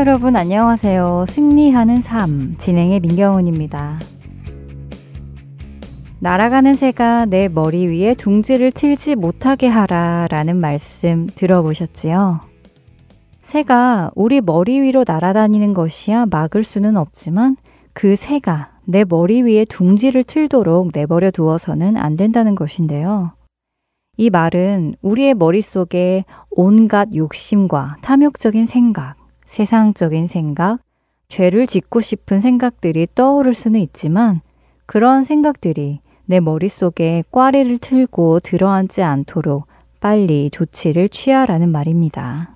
[0.00, 1.26] 여러분 안녕하세요.
[1.28, 4.00] 승리하는 삶 진행의 민경훈입니다.
[6.20, 12.40] 날아가는 새가 내 머리 위에 둥지를 틀지 못하게 하라 라는 말씀 들어보셨지요?
[13.42, 17.58] 새가 우리 머리 위로 날아다니는 것이야 막을 수는 없지만
[17.92, 23.32] 그 새가 내 머리 위에 둥지를 틀도록 내버려 두어서는 안 된다는 것인데요.
[24.16, 29.19] 이 말은 우리의 머릿속에 온갖 욕심과 탐욕적인 생각,
[29.50, 30.78] 세상적인 생각,
[31.26, 34.42] 죄를 짓고 싶은 생각들이 떠오를 수는 있지만
[34.86, 39.66] 그런 생각들이 내 머릿속에 꽈리를 틀고 들어앉지 않도록
[39.98, 42.54] 빨리 조치를 취하라는 말입니다.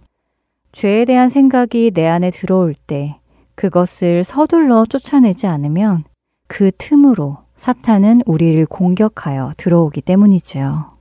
[0.70, 3.18] 죄에 대한 생각이 내 안에 들어올 때
[3.56, 6.04] 그것을 서둘러 쫓아내지 않으면
[6.46, 10.94] 그 틈으로 사탄은 우리를 공격하여 들어오기 때문이지요.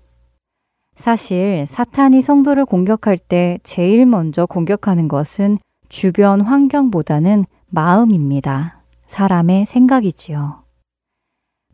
[0.96, 5.60] 사실 사탄이 성도를 공격할 때 제일 먼저 공격하는 것은
[5.94, 8.82] 주변 환경보다는 마음입니다.
[9.06, 10.64] 사람의 생각이지요.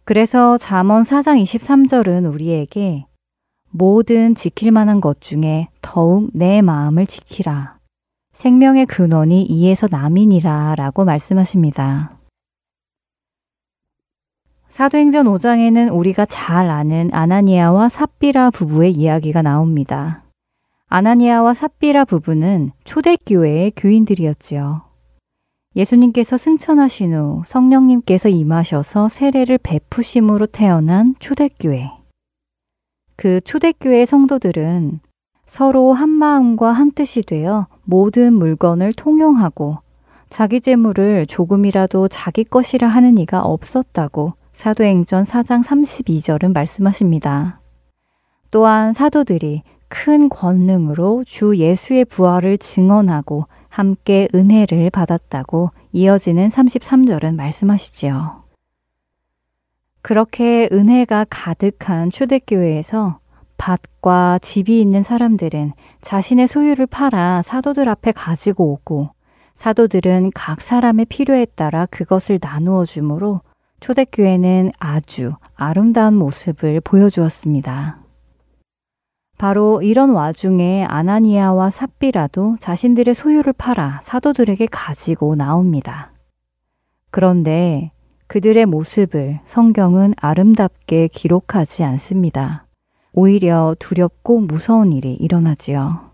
[0.03, 3.05] 그래서 잠언 4장 23절은 우리에게
[3.69, 7.77] 모든 지킬 만한 것 중에 더욱 내 마음을 지키라.
[8.33, 12.17] 생명의 근원이 이에서 남이니라 라고 말씀하십니다.
[14.67, 20.28] 사도행전 5장에는 우리가 잘 아는 아나니아와 삽비라 부부의 이야기가 나옵니다.
[20.91, 24.81] 아나니아와 삽비라 부부는 초대교회의 교인들이었지요.
[25.75, 31.91] 예수님께서 승천하신 후 성령님께서 임하셔서 세례를 베푸심으로 태어난 초대교회.
[33.15, 34.99] 그 초대교회 성도들은
[35.45, 39.77] 서로 한 마음과 한 뜻이 되어 모든 물건을 통용하고
[40.31, 47.61] 자기 재물을 조금이라도 자기 것이라 하는 이가 없었다고 사도행전 4장 32절은 말씀하십니다.
[48.49, 58.43] 또한 사도들이 큰 권능으로 주 예수의 부활을 증언하고 함께 은혜를 받았다고 이어지는 33절은 말씀하시지요.
[60.01, 63.19] 그렇게 은혜가 가득한 초대교회에서
[63.57, 69.09] 밭과 집이 있는 사람들은 자신의 소유를 팔아 사도들 앞에 가지고 오고
[69.55, 73.41] 사도들은 각 사람의 필요에 따라 그것을 나누어 주므로
[73.81, 78.08] 초대교회는 아주 아름다운 모습을 보여주었습니다.
[79.39, 86.11] 바로 이런 와중에 아나니아와 삽비라도 자신들의 소유를 팔아 사도들에게 가지고 나옵니다.
[87.09, 87.91] 그런데
[88.27, 92.65] 그들의 모습을 성경은 아름답게 기록하지 않습니다.
[93.13, 96.11] 오히려 두렵고 무서운 일이 일어나지요.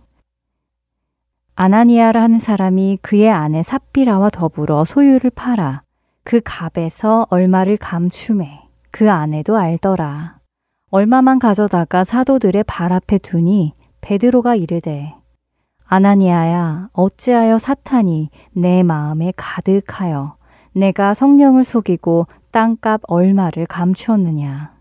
[1.56, 5.82] 아나니아라는 사람이 그의 아내 삽비라와 더불어 소유를 팔아
[6.24, 8.62] 그 값에서 얼마를 감춤해
[8.92, 10.45] 그 아내도 알더라.
[10.92, 15.16] 얼마만 가져다가 사도들의 발 앞에 두니 베드로가 이르되
[15.86, 20.38] 아나니아야 어찌하여 사탄이 내 마음에 가득하여
[20.74, 24.76] 내가 성령을 속이고 땅값 얼마를 감추었느냐.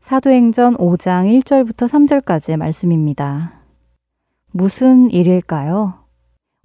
[0.00, 3.52] 사도행전 5장 1절부터 3절까지의 말씀입니다.
[4.52, 5.94] 무슨 일일까요?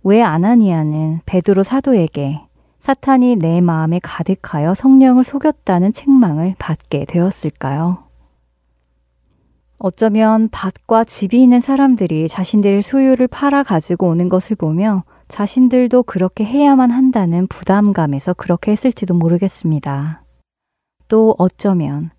[0.04, 2.42] 왜 아나니아는 베드로 사도에게
[2.80, 8.07] 사탄이 내 마음에 가득하여 성령을 속였다는 책망을 받게 되었을까요?
[9.80, 16.90] 어쩌면 밭과 집이 있는 사람들이 자신들의 소유를 팔아 가지고 오는 것을 보며 자신들도 그렇게 해야만
[16.90, 20.24] 한다는 부담감에서 그렇게 했을지도 모르겠습니다.
[21.08, 22.10] 또 어쩌면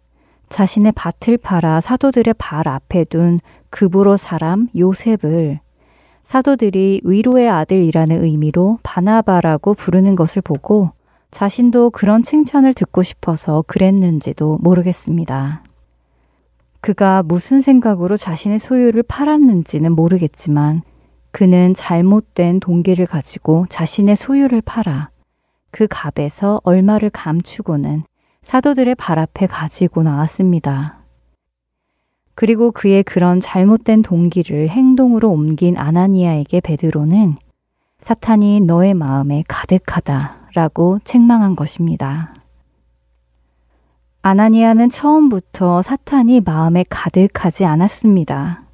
[0.51, 3.41] 자신의 밭을 팔아 사도들의 발 앞에 둔
[3.71, 5.61] 급으로 사람 요셉을
[6.23, 10.93] 사도들이 위로의 아들이라는 의미로 바나바라고 부르는 것을 보고
[11.31, 15.63] 자신도 그런 칭찬을 듣고 싶어서 그랬는지도 모르겠습니다.
[16.81, 20.83] 그가 무슨 생각으로 자신의 소유를 팔았는지는 모르겠지만
[21.31, 25.11] 그는 잘못된 동기를 가지고 자신의 소유를 팔아
[25.71, 28.03] 그 값에서 얼마를 감추고는
[28.43, 30.99] 사도들의 발 앞에 가지고 나왔습니다.
[32.35, 37.37] 그리고 그의 그런 잘못된 동기를 행동으로 옮긴 아나니아에게 베드로는
[37.99, 42.38] 사탄이 너의 마음에 가득하다 라고 책망한 것입니다.
[44.23, 48.65] 아나니아는 처음부터 사탄이 마음에 가득하지 않았습니다.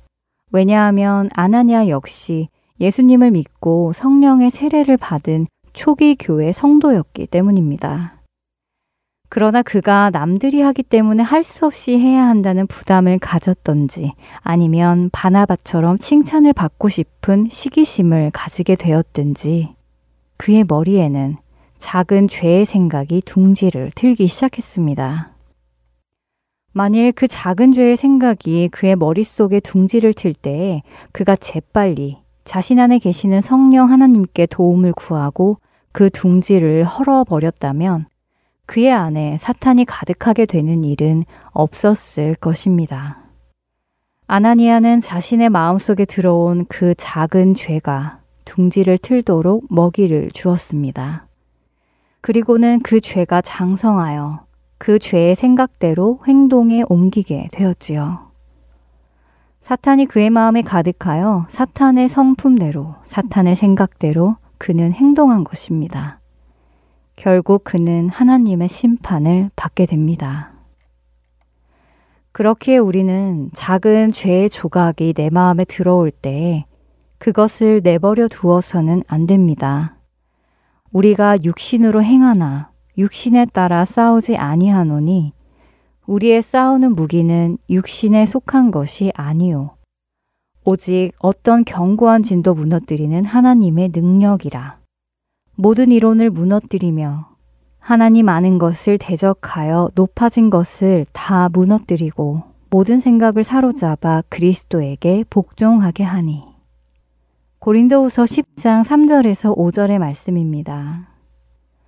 [0.53, 2.49] 왜냐하면 아나니아 역시
[2.81, 8.15] 예수님을 믿고 성령의 세례를 받은 초기 교회 성도였기 때문입니다.
[9.29, 16.53] 그러나 그가 남들이 하기 때문에 할 수 없이 해야 한다는 부담을 가졌던지 아니면 바나바처럼 칭찬을
[16.53, 19.75] 받고 싶은 시기심을 가지게 되었든지
[20.37, 21.37] 그의 머리에는
[21.79, 25.34] 작은 죄의 생각이 둥지를 틀기 시작했습니다.
[26.77, 30.83] 만일 그 작은 죄의 생각이 그의 머릿속에 둥지를 틀 때에
[31.13, 35.59] 그가 재빨리 자신 안에 계시는 성령 하나님께 도움을 구하고
[35.93, 38.07] 그 둥지를 헐어버렸다면
[38.67, 41.23] 그의 안에 사탄이 가득하게 되는 일은
[41.53, 43.19] 없었을 것입니다.
[44.27, 51.29] 아나니아는 자신의 마음속에 들어온 그 작은 죄가 둥지를 틀도록 먹이를 주었습니다.
[52.21, 54.44] 그리고는 그 죄가 장성하여
[54.79, 58.31] 그 죄의 생각대로 행동에 옮기게 되었지요.
[59.61, 66.21] 사탄이 그의 마음에 가득하여 사탄의 성품대로, 사탄의 생각대로 그는 행동한 것입니다.
[67.17, 70.53] 결국 그는 하나님의 심판을 받게 됩니다.
[72.33, 76.67] 그렇게 우리는 작은 죄의 조각이 내 마음에 들어올 때
[77.19, 79.97] 그것을 내버려 두어서는 안 됩니다.
[80.91, 85.33] 우리가 육신으로 행하나 육신에 따라 싸우지 아니하노니
[86.07, 89.77] 우리의 싸우는 무기는 육신에 속한 것이 아니요
[90.65, 94.79] 오직 어떤 견고한 진도 무너뜨리는 하나님의 능력이라
[95.57, 97.35] 모든 이론을 무너뜨리며
[97.79, 106.43] 하나님 아는 것을 대적하여 높아진 것을 다 무너뜨리고 모든 생각을 사로잡아 그리스도에게 복종하게 하니.
[107.59, 111.14] 고린도후서 10장 3절에서 5절의 말씀입니다.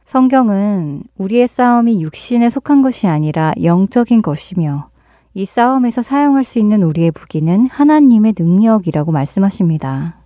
[0.06, 4.88] 성경은 우리의 싸움이 육신에 속한 것이 아니라 영적인 것이며
[5.34, 10.24] 이 싸움에서 사용할 수 있는 우리의 무기는 하나님의 능력이라고 말씀하십니다.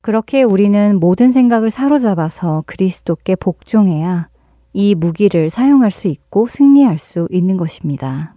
[0.00, 4.28] 그렇게 우리는 모든 생각을 사로잡아서 그리스도께 복종해야
[4.72, 8.36] 이 무기를 사용할 수 있고 승리할 수 있는 것입니다.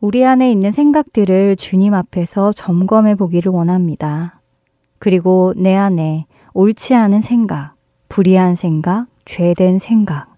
[0.00, 4.40] 우리 안에 있는 생각들을 주님 앞에서 점검해 보기를 원합니다.
[5.00, 7.74] 그리고 내 안에 옳지 않은 생각,
[8.12, 10.36] 불의한 생각, 죄된 생각,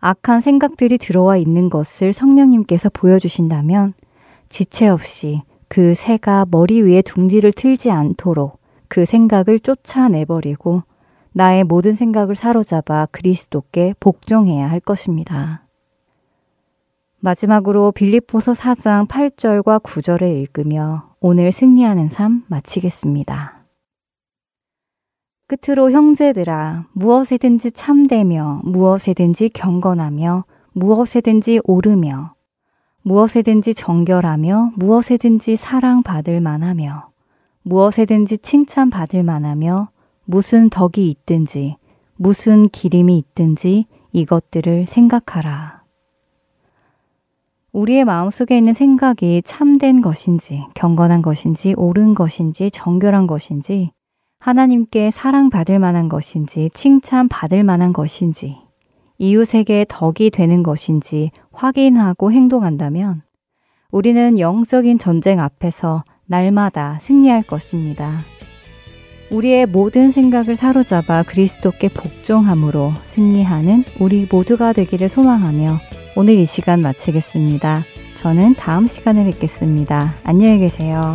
[0.00, 3.94] 악한 생각들이 들어와 있는 것을 성령님께서 보여주신다면
[4.48, 8.58] 지체 없이 그 새가 머리 위에 둥지를 틀지 않도록
[8.88, 10.82] 그 생각을 쫓아내버리고
[11.30, 15.68] 나의 모든 생각을 사로잡아 그리스도께 복종해야 할 것입니다.
[17.20, 23.63] 마지막으로 빌립보서 4장 8절과 9절을 읽으며 오늘 승리하는 삶 마치겠습니다.
[25.46, 32.34] 끝으로 형제들아 무엇에든지 참되며 무엇에든지 경건하며 무엇에든지 오르며
[33.04, 37.10] 무엇에든지 정결하며 무엇에든지 사랑받을 만하며
[37.62, 39.88] 무엇에든지 칭찬받을 만하며
[40.24, 41.76] 무슨 덕이 있든지
[42.16, 45.82] 무슨 기림이 있든지 이것들을 생각하라.
[47.72, 53.90] 우리의 마음속에 있는 생각이 참된 것인지, 경건한 것인지, 옳은 것인지, 정결한 것인지,
[54.44, 58.58] 하나님께 사랑받을 만한 것인지, 칭찬받을 만한 것인지,
[59.16, 63.22] 이웃에게 덕이 되는 것인지 확인하고 행동한다면
[63.90, 68.20] 우리는 영적인 전쟁 앞에서 날마다 승리할 것입니다.
[69.30, 75.78] 우리의 모든 생각을 사로잡아 그리스도께 복종함으로 승리하는 우리 모두가 되기를 소망하며
[76.16, 77.84] 오늘 이 시간 마치겠습니다.
[78.18, 80.12] 저는 다음 시간에 뵙겠습니다.
[80.22, 81.14] 안녕히 계세요.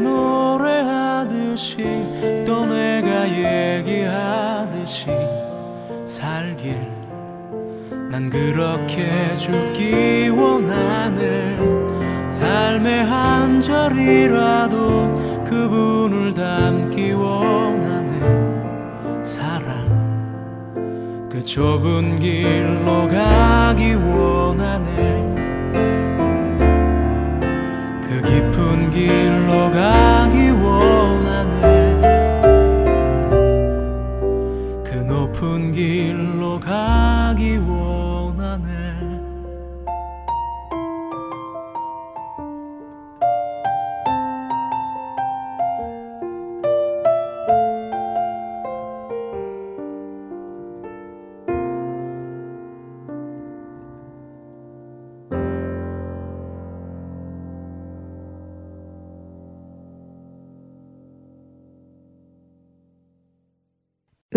[0.00, 1.84] 노래하듯이
[2.46, 5.10] 또 내가 얘기하듯이
[6.04, 6.76] 살길.
[8.10, 11.58] 난 그렇게 죽기 원하네.
[12.30, 15.12] 삶의 한 절이라도
[15.44, 19.22] 그분을 담기 원하네.
[19.22, 19.68] 사랑
[21.30, 25.36] 그 좁은 길로 가기 원하네.
[28.02, 29.57] 그 깊은 길로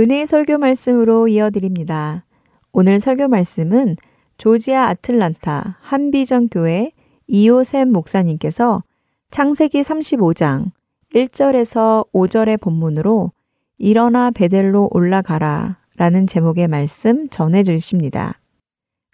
[0.01, 2.25] 은혜의 설교 말씀으로 이어드립니다.
[2.71, 3.97] 오늘 설교 말씀은
[4.39, 6.91] 조지아 아틀란타 한비전 교회
[7.27, 8.81] 이호샘 목사님께서
[9.29, 10.71] 창세기 35장
[11.13, 13.31] 1절에서 5절의 본문으로
[13.77, 18.39] 일어나 베델로 올라가라 라는 제목의 말씀 전해 주십니다.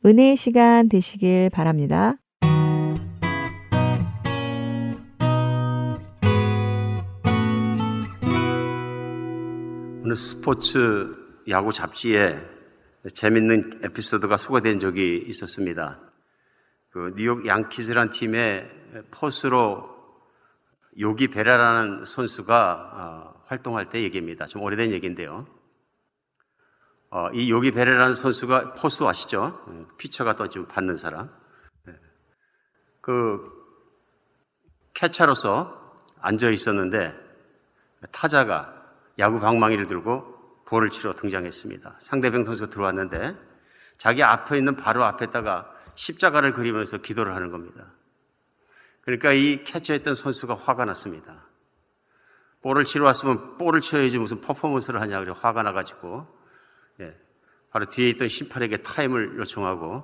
[0.06, 2.16] 은혜의 시간 되시길 바랍니다.
[10.08, 11.18] 어느 스포츠
[11.50, 12.42] 야구 잡지에
[13.14, 16.00] 재밌는 에피소드가 소개된 적이 있었습니다.
[16.92, 18.72] 그 뉴욕 양키즈란 팀의
[19.12, 19.90] 포스로
[20.98, 24.46] 요기 베라라는 선수가 어, 활동할 때 얘기입니다.
[24.46, 25.46] 좀 오래된 얘기인데요.
[27.10, 29.62] 어, 이 요기 베라라는 선수가 포수 아시죠?
[29.68, 31.30] 어, 피처가 또 지금 받는 사람.
[31.86, 31.94] 네.
[33.02, 33.42] 그
[34.94, 37.14] 캐차로서 앉아 있었는데
[38.14, 38.77] 타자가
[39.20, 41.96] 야구 방망이를 들고 볼을 치러 등장했습니다.
[42.00, 43.36] 상대방 선수가 들어왔는데
[43.98, 47.86] 자기 앞에 있는 바로 앞에다가 십자가를 그리면서 기도를 하는 겁니다.
[49.02, 51.48] 그러니까 이 캐쳐했던 선수가 화가 났습니다.
[52.62, 56.28] 볼을 치러 왔으면 볼을 쳐야지 무슨 퍼포먼스를 하냐 그래 화가 나가지고
[57.00, 57.18] 예,
[57.72, 60.04] 바로 뒤에 있던 심판에게 타임을 요청하고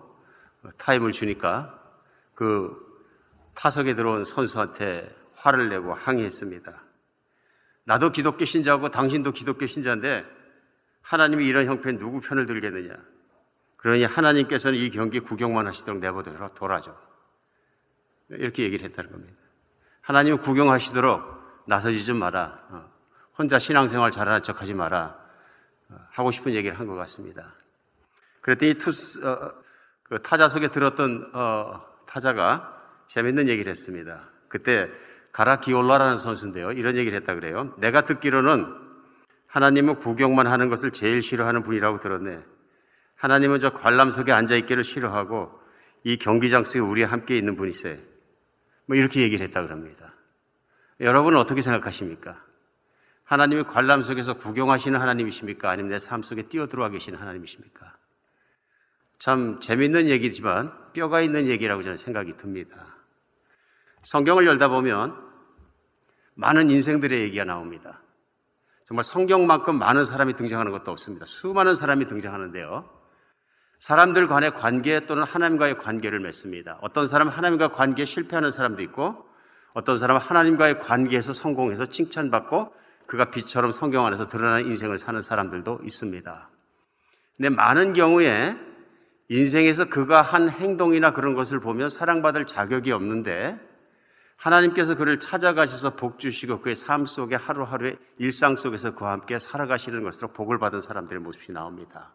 [0.77, 1.79] 타임을 주니까
[2.35, 2.75] 그
[3.55, 6.81] 타석에 들어온 선수한테 화를 내고 항의했습니다.
[7.85, 10.25] 나도 기독교 신자고 당신도 기독교 신자인데
[11.01, 12.95] 하나님이 이런 형편에 누구 편을 들겠느냐.
[13.77, 16.97] 그러니 하나님께서는 이 경기 구경만 하시도록 내버려 둬라죠.
[18.29, 19.33] 이렇게 얘기를 했다는 겁니다.
[20.01, 22.59] 하나님은 구경하시도록 나서지 좀 마라.
[22.69, 22.89] 어,
[23.37, 25.17] 혼자 신앙생활 잘하는 척 하지 마라.
[25.89, 27.53] 어, 하고 싶은 얘기를 한 것 같습니다.
[28.41, 29.53] 그랬더니 투스, 어,
[30.03, 34.29] 그 타자 속에 들었던 어, 타자가 재밌는 얘기를 했습니다.
[34.47, 34.89] 그때
[35.33, 36.71] 가라 기올라라는 선수인데요.
[36.71, 37.75] 이런 얘기를 했다 그래요.
[37.79, 38.65] 내가 듣기로는
[39.47, 42.43] 하나님은 구경만 하는 것을 제일 싫어하는 분이라고 들었네.
[43.15, 45.51] 하나님은 저 관람석에 앉아 있기를 싫어하고
[46.03, 48.01] 이 경기장 속에 우리 함께 있는 분이세.
[48.85, 50.13] 뭐 이렇게 얘기를 했다 그럽니다.
[50.99, 52.43] 여러분은 어떻게 생각하십니까?
[53.23, 55.69] 하나님이 관람석에서 구경하시는 하나님이십니까?
[55.69, 57.95] 아니면 내 삶 속에 뛰어들어와 계시는 하나님이십니까?
[59.17, 62.92] 참 재밌는 얘기지만 뼈가 있는 얘기라고 저는 생각이 듭니다.
[64.03, 65.15] 성경을 열다 보면
[66.35, 68.01] 많은 인생들의 얘기가 나옵니다.
[68.85, 71.25] 정말 성경만큼 많은 사람이 등장하는 것도 없습니다.
[71.25, 72.89] 수많은 사람이 등장하는데요.
[73.79, 76.77] 사람들 간의 관계 또는 하나님과의 관계를 맺습니다.
[76.81, 79.25] 어떤 사람은 하나님과 관계에 실패하는 사람도 있고
[79.73, 82.73] 어떤 사람은 하나님과의 관계에서 성공해서 칭찬받고
[83.07, 86.49] 그가 빛처럼 성경 안에서 드러나는 인생을 사는 사람들도 있습니다.
[87.37, 88.55] 근데 많은 경우에
[89.29, 93.72] 인생에서 그가 한 행동이나 그런 것을 보면 사랑받을 자격이 없는데
[94.43, 100.33] 하나님께서 그를 찾아가셔서 복 주시고 그의 삶 속에 하루하루의 일상 속에서 그와 함께 살아가시는 것으로
[100.33, 102.11] 복을 받은 사람들의 모습이 나옵니다.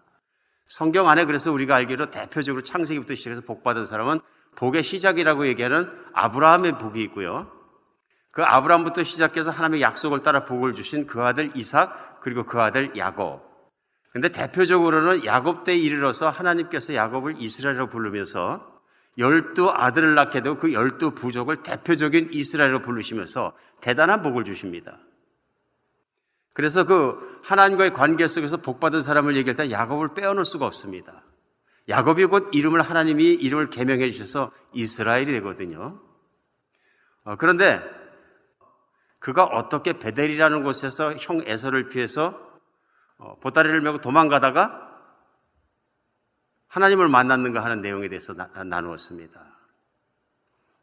[0.69, 4.21] 성경 안에 그래서 우리가 알기로 대표적으로 창세기부터 시작해서 복 받은 사람은
[4.57, 7.51] 복의 시작이라고 얘기하는 아브라함의 복이 있고요.
[8.31, 13.43] 그 아브라함부터 시작해서 하나님의 약속을 따라 복을 주신 그 아들 이삭 그리고 그 아들 야곱.
[14.13, 18.78] 근데 대표적으로는 야곱 때 이르러서 하나님께서 야곱을 이스라엘로 부르면서
[19.19, 24.99] 열두 아들을 낳게 되고 그 열두 부족을 대표적인 이스라엘로 부르시면서 대단한 복을 주십니다.
[26.55, 31.23] 그래서 그 하나님과의 관계 속에서 복받은 사람을 얘기할 때 야곱을 빼어놓을 수가 없습니다.
[31.89, 36.01] 야곱이 곧 이름을 하나님이 이름을 개명해 주셔서 이스라엘이 되거든요.
[37.25, 37.83] 어, 그런데
[39.19, 42.39] 그가 어떻게 베델이라는 곳에서 형 에서를 피해서
[43.19, 44.88] 어, 보따리를 메고 도망가다가
[46.69, 49.41] 하나님을 만났는가 하는 내용에 대해서 나, 누었습니다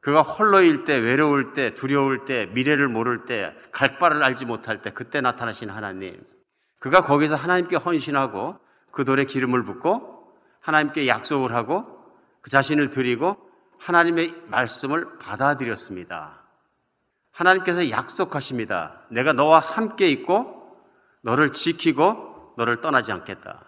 [0.01, 4.91] 그가 홀로일 때, 외로울 때, 두려울 때, 미래를 모를 때, 갈 바를 알지 못할 때,
[4.91, 6.23] 그때 나타나신 하나님.
[6.77, 8.59] 그가 거기서 하나님께 헌신하고
[8.91, 11.85] 그 돌에 기름을 붓고 하나님께 약속을 하고
[12.41, 13.37] 그 자신을 드리고
[13.79, 16.43] 하나님의 말씀을 받아들였습니다.
[17.31, 19.01] 하나님께서 약속하십니다.
[19.09, 20.77] 내가 너와 함께 있고
[21.21, 23.63] 너를 지키고 너를 떠나지 않겠다.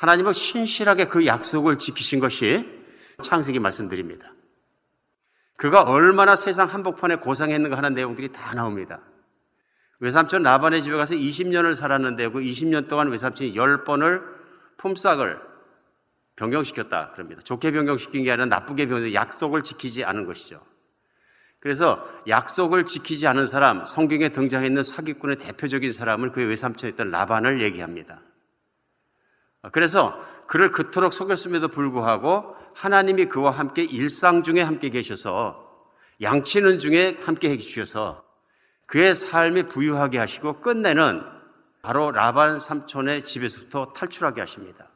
[0.00, 2.66] 하나님은 신실하게 그 약속을 지키신 것이
[3.22, 4.32] 창세기 말씀드립니다.
[5.56, 9.00] 그가 얼마나 세상 한복판에 고상했는가 하는 내용들이 다 나옵니다.
[9.98, 14.22] 외삼촌 라반의 집에 가서 20년을 살았는데 그 20년 동안 외삼촌이 10번을
[14.78, 15.38] 품삯을
[16.36, 17.10] 변경시켰다.
[17.12, 17.42] 그럽니다.
[17.42, 20.62] 좋게 변경시킨 게 아니라 나쁘게 변경, 약속을 지키지 않은 것이죠.
[21.58, 28.22] 그래서 약속을 지키지 않은 사람, 성경에 등장했는 사기꾼의 대표적인 사람을 그의 외삼촌이었던 라반을 얘기합니다.
[29.72, 35.68] 그래서 그를 그토록 속였음에도 불구하고 하나님이 그와 함께 일상 중에 함께 계셔서
[36.22, 38.24] 양치는 중에 함께 해주셔서
[38.86, 41.22] 그의 삶이 부유하게 하시고 끝내는
[41.82, 44.88] 바로 라반 삼촌의 집에서부터 탈출하게 하십니다.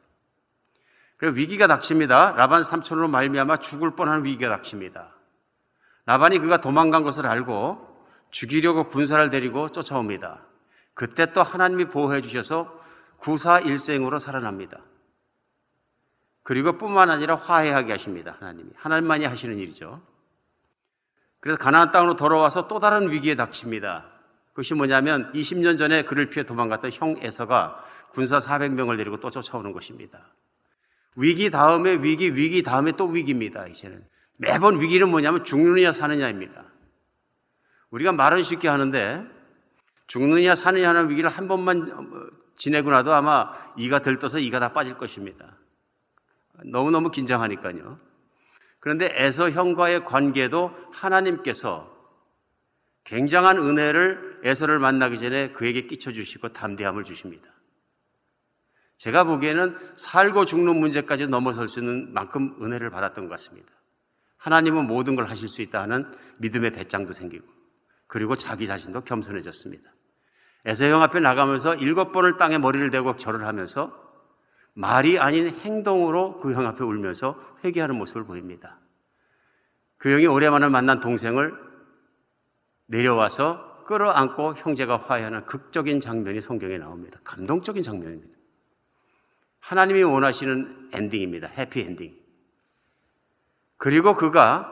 [1.17, 2.33] 그리고 위기가 닥칩니다.
[2.33, 5.15] 라반 삼촌으로 말미암아 죽을 뻔한 위기가 닥칩니다.
[6.05, 7.95] 라반이 그가 도망간 것을 알고
[8.31, 10.41] 죽이려고 군사를 데리고 쫓아옵니다.
[10.93, 12.84] 그때 또 하나님이 보호해 주셔서
[13.17, 14.79] 구사 일생으로 살아납니다.
[16.43, 18.37] 그리고 뿐만 아니라 화해하게 하십니다.
[18.39, 18.69] 하나님이.
[18.75, 20.01] 하나님만이 하시는 일이죠.
[21.39, 24.05] 그래서 가나안 땅으로 돌아와서 또 다른 위기에 닥칩니다.
[24.49, 30.33] 그것이 뭐냐면 20년 전에 그를 피해 도망갔던 형 에서가 군사 400명을 데리고 또 쫓아오는 것입니다.
[31.15, 33.67] 위기 다음에 위기, 위기 다음에 또 위기입니다.
[33.67, 34.05] 이제는.
[34.37, 36.65] 매번 위기는 뭐냐면 죽느냐 사느냐입니다.
[37.89, 39.25] 우리가 말은 쉽게 하는데
[40.07, 41.91] 죽느냐 사느냐 하는 위기를 한 번만
[42.57, 45.57] 지내고 나도 아마 이가 들떠서 이가 다 빠질 것입니다.
[46.65, 47.99] 너무너무 긴장하니까요.
[48.79, 51.93] 그런데 에서 형과의 관계도 하나님께서
[53.03, 57.49] 굉장한 은혜를 에서를 만나기 전에 그에게 끼쳐주시고 담대함을 주십니다.
[58.97, 63.69] 제가 보기에는 살고 죽는 문제까지 넘어설 수 있는 만큼 은혜를 받았던 것 같습니다.
[64.37, 67.45] 하나님은 모든 걸 하실 수 있다 하는 믿음의 배짱도 생기고,
[68.07, 69.91] 그리고 자기 자신도 겸손해졌습니다.
[70.65, 74.03] 에서형 앞에 나가면서 일곱 번을 땅에 머리를 대고 절을 하면서
[74.73, 78.79] 말이 아닌 행동으로 그 형 앞에 울면서 회개하는 모습을 보입니다.
[79.97, 81.53] 그 형이 오랜만에 만난 동생을
[82.87, 87.19] 내려와서 끌어안고 형제가 화해하는 극적인 장면이 성경에 나옵니다.
[87.23, 88.35] 감동적인 장면입니다.
[89.59, 91.47] 하나님이 원하시는 엔딩입니다.
[91.47, 92.15] 해피 엔딩.
[93.77, 94.71] 그리고 그가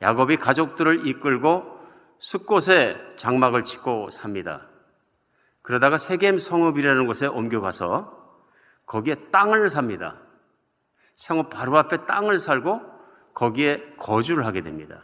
[0.00, 1.78] 야곱이 가족들을 이끌고
[2.18, 4.68] 숙곳에 장막을 짓고 삽니다.
[5.62, 8.20] 그러다가 세겜 성읍이라는 곳에 옮겨가서
[8.86, 10.20] 거기에 땅을 삽니다.
[11.14, 12.80] 성읍 바로 앞에 땅을 살고
[13.34, 15.02] 거기에 거주를 하게 됩니다.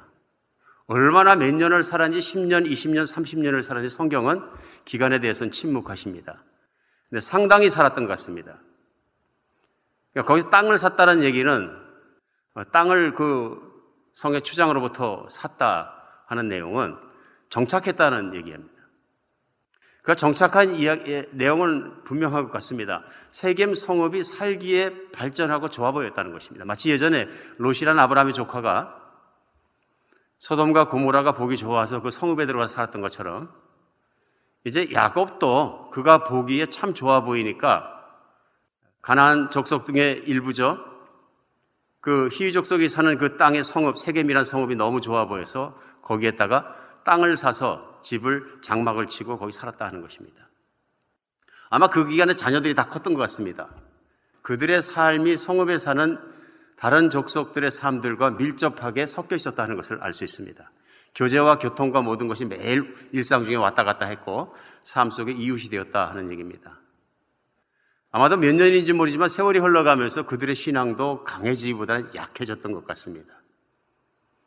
[0.87, 4.43] 얼마나 몇 년을 살았는지 10년, 20년, 30년을 살았는지 성경은
[4.85, 6.43] 기간에 대해서는 침묵하십니다.
[7.09, 8.59] 근데 상당히 살았던 것 같습니다.
[10.13, 11.77] 그러니까 거기서 땅을 샀다는 얘기는
[12.73, 13.61] 땅을 그
[14.15, 15.95] 성의 추장으로부터 샀다
[16.27, 16.97] 하는 내용은
[17.51, 18.78] 정착했다는 얘기입니다.
[20.09, 23.03] 그 정착한 이야기, 내용은 분명한 것 같습니다.
[23.31, 26.65] 세겜 성읍이 살기에 발전하고 좋아 보였다는 것입니다.
[26.65, 28.99] 마치 예전에 롯이라는 아브라함의 조카가
[30.39, 33.53] 소돔과 고모라가 보기 좋아서 그 성읍에 들어가서 살았던 것처럼
[34.65, 37.93] 이제 야곱도 그가 보기에 참 좋아 보이니까
[39.03, 40.79] 가나안 족속 등의 일부죠.
[42.01, 47.98] 그 히위 족속이 사는 그 땅의 성읍 세겜이라는 성읍이 너무 좋아 보여서 거기에다가 땅을 사서
[48.09, 50.49] 집을 장막을 치고 거기 살았다 하는 것입니다.
[51.69, 53.69] 아마 그 기간에 자녀들이 다 컸던 것 같습니다.
[54.41, 56.19] 그들의 삶이 성읍에 사는
[56.77, 60.71] 다른 족속들의 삶들과 밀접하게 섞여 있었다는 것을 알 수 있습니다.
[61.15, 66.31] 교제와 교통과 모든 것이 매일 일상 중에 왔다 갔다 했고 삶 속에 이웃이 되었다 하는
[66.31, 66.81] 얘기입니다.
[68.11, 73.35] 아마도 몇 년인지 모르지만 세월이 흘러가면서 그들의 신앙도 강해지기보다는 약해졌던 것 같습니다.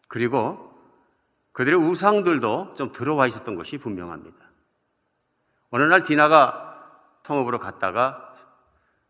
[0.08, 0.71] 그리고
[1.52, 4.38] 그들의 우상들도 좀 들어와 있었던 것이 분명합니다.
[5.70, 6.72] 어느 날 디나가
[7.24, 8.34] 성읍으로 갔다가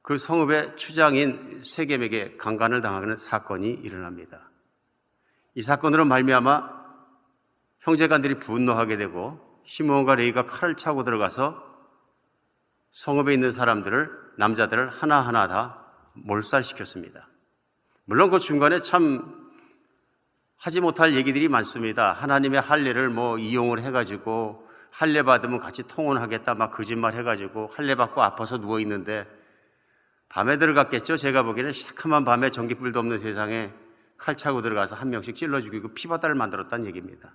[0.02, 4.50] 그 성읍의 추장인 세겜에게 강간을 당하는 사건이 일어납니다.
[5.56, 6.82] 이 사건으로 말미암아
[7.80, 11.70] 형제간들이 분노하게 되고 시몬과 레이가 칼을 차고 들어가서
[12.92, 17.28] 성읍에 있는 사람들을 남자들을 하나하나 다 몰살시켰습니다.
[18.06, 19.41] 물론 그 중간에 참
[20.62, 22.14] 하지 못할 얘기들이 많습니다.
[22.14, 28.60] 하나님의 할례를 뭐 이용을 해가지고 할례 받으면 같이 통혼하겠다 막 거짓말 해가지고 할례 받고 아파서
[28.60, 29.26] 누워 있는데
[30.30, 31.18] 밤에 들어갔겠죠.
[31.18, 33.74] 제가 보기에는 시커먼 밤에 전기불도 없는 세상에
[34.20, 37.34] 칼 차고 들어가서 한 명씩 찔러 죽이고 피바다를 만들었다는 얘기입니다.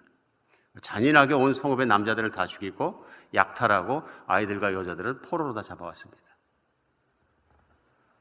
[0.80, 6.22] 잔인하게 온 성읍의 남자들을 다 죽이고 약탈하고 아이들과 여자들을 포로로 다 잡아왔습니다.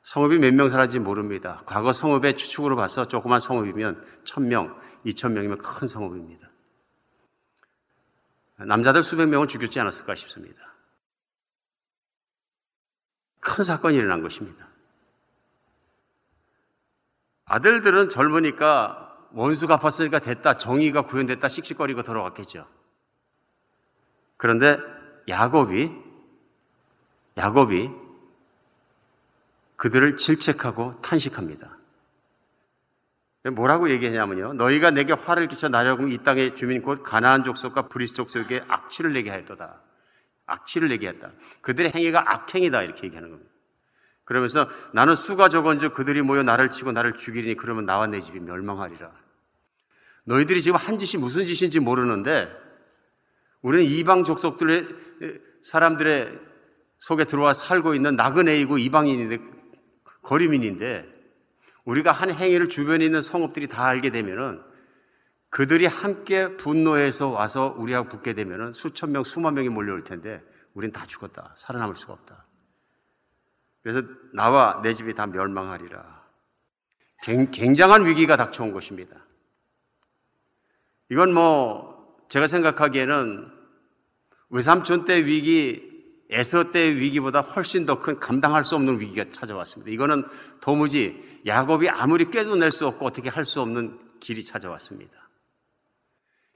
[0.02, 1.62] 성읍이 몇 명 살았는지 모릅니다.
[1.66, 6.50] 과거 성읍의 추측으로 봐서 조그만 성읍이면 천명 2천 명이면 큰 성읍입니다.
[8.58, 10.74] 남자들 수백 명을 죽였지 않았을까 싶습니다.
[13.40, 14.68] 큰 사건이 일어난 것입니다.
[17.46, 22.68] 아들들은 젊으니까 원수 갚았으니까 됐다, 정의가 구현됐다, 씩씩거리고 돌아왔겠죠.
[24.38, 24.80] 그런데
[25.28, 25.92] 야곱이,
[27.38, 27.90] 야곱이
[29.76, 31.75] 그들을 질책하고 탄식합니다.
[33.52, 34.54] 뭐라고 얘기하냐면요.
[34.54, 39.14] 너희가 내게 화를 끼쳐 나려고 이 땅의 주민 곧 가나안 족속과 브리스 족 속에게 악취를
[39.14, 39.82] 내게 하였도다.
[40.48, 41.32] 악취를 내게 했다.
[41.62, 43.52] 그들의 행위가 악행이다 이렇게 얘기하는 겁니다.
[44.24, 49.12] 그러면서 나는 수가 적은즉 그들이 모여 나를 치고 나를 죽이리니 그러면 나와 내 집이 멸망하리라.
[50.24, 52.50] 너희들이 지금 한 짓이 무슨 짓인지 모르는데
[53.62, 54.88] 우리는 이방 족속들의
[55.62, 56.40] 사람들의
[56.98, 59.38] 속에 들어와 살고 있는 나그네이고 이방인인데
[60.24, 61.15] 거리민인데
[61.86, 64.62] 우리가 한 행위를 주변에 있는 성읍들이 다 알게 되면은
[65.50, 70.44] 그들이 함께 분노해서 와서 우리하고 붙게 되면은 수천 명, 수만 명이 몰려올 텐데
[70.74, 71.54] 우린 다 죽었다.
[71.56, 72.46] 살아남을 수가 없다.
[73.82, 74.02] 그래서
[74.34, 76.26] 나와 내 집이 다 멸망하리라.
[77.52, 79.16] 굉장한 위기가 닥쳐온 것입니다.
[81.10, 83.52] 이건 뭐 제가 생각하기에는
[84.50, 85.95] 외삼촌 때 위기,
[86.30, 89.92] 에서 때 위기보다 훨씬 더 큰 감당할 수 없는 위기가 찾아왔습니다.
[89.92, 90.26] 이거는
[90.60, 95.14] 도무지 야곱이 아무리 꾀도 낼 수 없고 어떻게 할 수 없는 길이 찾아왔습니다.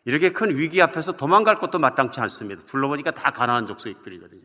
[0.06, 2.64] 이렇게 큰 위기 앞에서 도망갈 것도 마땅치 않습니다.
[2.64, 4.42] 둘러보니까 다 가난한 족속들이거든요.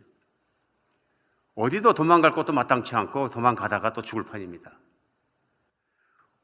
[1.54, 4.72] 어디도 도망갈 것도 마땅치 않고 도망가다가 또 죽을 판입니다.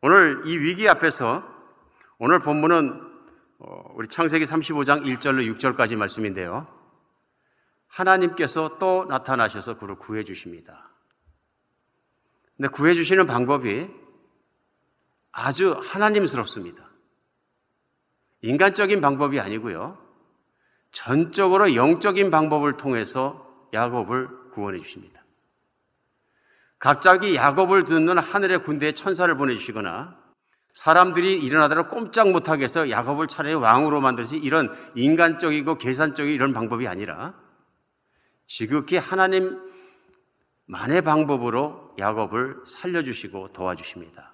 [0.01, 1.45] 오늘 이 위기 앞에서
[2.19, 3.11] 오늘 본문은
[3.59, 6.67] 어, 우리 창세기 35장 1절로 6절까지 말씀인데요.
[7.91, 10.91] 하나님께서 또 나타나셔서 그를 구해 주십니다.
[12.57, 13.89] 근데 구해 주시는 방법이
[15.33, 16.89] 아주 하나님스럽습니다.
[18.43, 19.99] 인간적인 방법이 아니고요.
[20.93, 25.23] 전적으로 영적인 방법을 통해서 야곱을 구원해 주십니다.
[26.79, 30.19] 갑자기 야곱을 듣는 하늘의 군대에 천사를 보내주시거나
[30.73, 37.35] 사람들이 일어나더라 꼼짝 못하게 해서 야곱을 차라리 왕으로 만들지 이런 인간적이고 계산적인 이런 방법이 아니라
[38.51, 39.63] 지극히 하나님만의
[41.05, 44.33] 방법으로 야곱을 살려주시고 도와주십니다.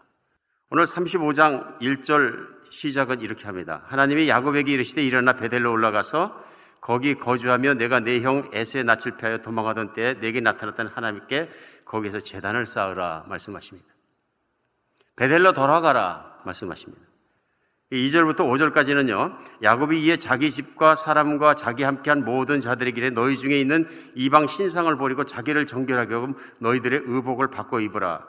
[0.71, 3.85] 오늘 35장 1절 시작은 이렇게 합니다.
[3.89, 6.45] 하나님이 야곱에게 이르시되 일어나 베델로 올라가서
[6.81, 11.51] 거기 거주하며 내가 내 형 에스의 낯을 피하여 도망하던 때에 내게 나타났던 하나님께
[11.85, 13.87] 거기서 재단을 쌓으라 말씀하십니다.
[15.17, 17.06] 베델로 돌아가라 말씀하십니다.
[17.93, 24.49] 2절부터 5절까지는요, 야곱이 이에 자기 집과 사람과 자기 함께한 모든 자들에게 너희 중에 있는 이방
[24.49, 28.27] 신상을 버리고 자기를 정결하게 하고 너희들의 의복을 바꿔 입으라.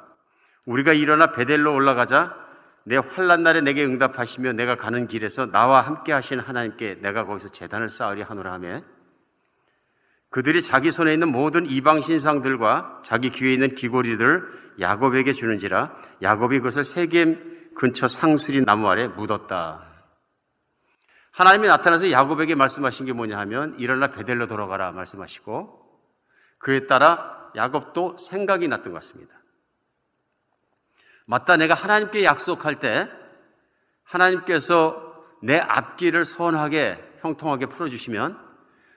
[0.66, 2.36] 우리가 일어나 베델로 올라가자
[2.84, 7.90] 내 환란 날에 내게 응답하시며 내가 가는 길에서 나와 함께 하신 하나님께 내가 거기서 재단을
[7.90, 8.82] 쌓으리 하노라 하며
[10.30, 14.44] 그들이 자기 손에 있는 모든 이방 신상들과 자기 귀에 있는 귀고리들을
[14.80, 19.86] 야곱에게 주는지라 야곱이 그것을 세겜 근처 상수리 나무 아래 묻었다.
[21.32, 25.88] 하나님이 나타나서 야곱에게 말씀하신 게 뭐냐 하면 일어나 베델로 돌아가라 말씀하시고
[26.58, 29.40] 그에 따라 야곱도 생각이 났던 것 같습니다.
[31.26, 33.10] 맞다 내가 하나님께 약속할 때
[34.04, 38.48] 하나님께서 내 앞길을 선하게 형통하게 풀어주시면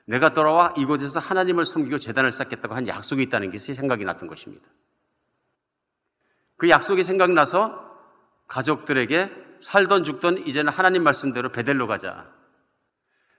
[0.06, 4.66] 내가 돌아와 이곳에서 하나님을 섬기고 재단을 쌓겠다고 한 약속이 있다는 것이 생각이 났던 것입니다.
[6.56, 7.89] 그 약속이 생각나서
[8.50, 12.26] 가족들에게 살던 죽던 이제는 하나님 말씀대로 베델로 가자.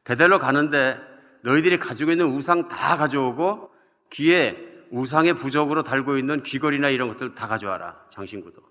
[0.06, 1.00] 베델로 가는데
[1.44, 3.70] 너희들이 가지고 있는 우상 다 가져오고
[4.12, 4.58] 귀에
[4.92, 7.98] 우상의 부적으로 달고 있는 귀걸이나 이런 것들 다 가져와라.
[8.10, 8.62] 장신구도.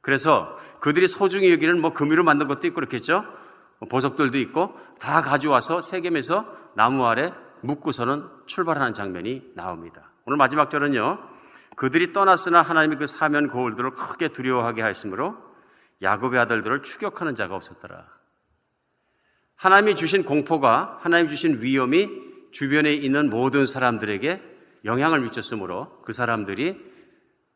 [0.00, 3.24] 그래서 그들이 소중히 여기는 뭐 금으로 만든 것도 있고 그렇겠죠?
[3.78, 10.12] 뭐 보석들도 있고 다 가져와서 세겜에서 나무 아래 묶고서는 출발하는 장면이 나옵니다.
[10.24, 11.18] 오늘 마지막 절은요.
[11.76, 15.51] 그들이 떠났으나 하나님이 그 사면 거울들을 크게 두려워하게 하였으므로
[16.02, 18.06] 야곱의 아들들을 추격하는 자가 없었더라.
[19.56, 22.08] 하나님이 주신 공포가 하나님 주신 위험이
[22.50, 24.42] 주변에 있는 모든 사람들에게
[24.84, 26.76] 영향을 미쳤으므로 그 사람들이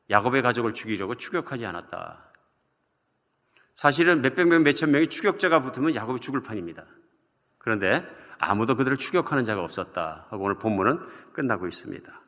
[0.08, 2.32] 야곱의 가족을 죽이려고 추격하지 않았다.
[3.74, 6.86] 사실은 몇백 명, 몇천 명이 추격자가 붙으면 야곱이 죽을 판입니다.
[7.58, 8.06] 그런데
[8.38, 11.00] 아무도 그들을 추격하는 자가 없었다 하고 오늘 본문은
[11.32, 12.22] 끝나고 있습니다.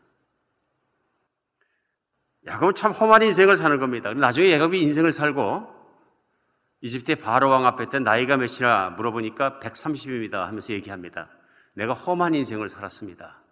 [2.46, 4.12] 야곱은 참 험한 인생을 사는 겁니다.
[4.12, 5.77] 나중에 야곱이 인생을 살고
[6.80, 11.28] 이집트의 바로 왕 앞에 때 나이가 몇이나 물어보니까 130입니다 하면서 얘기합니다.
[11.74, 13.42] 내가 험한 인생을 살았습니다.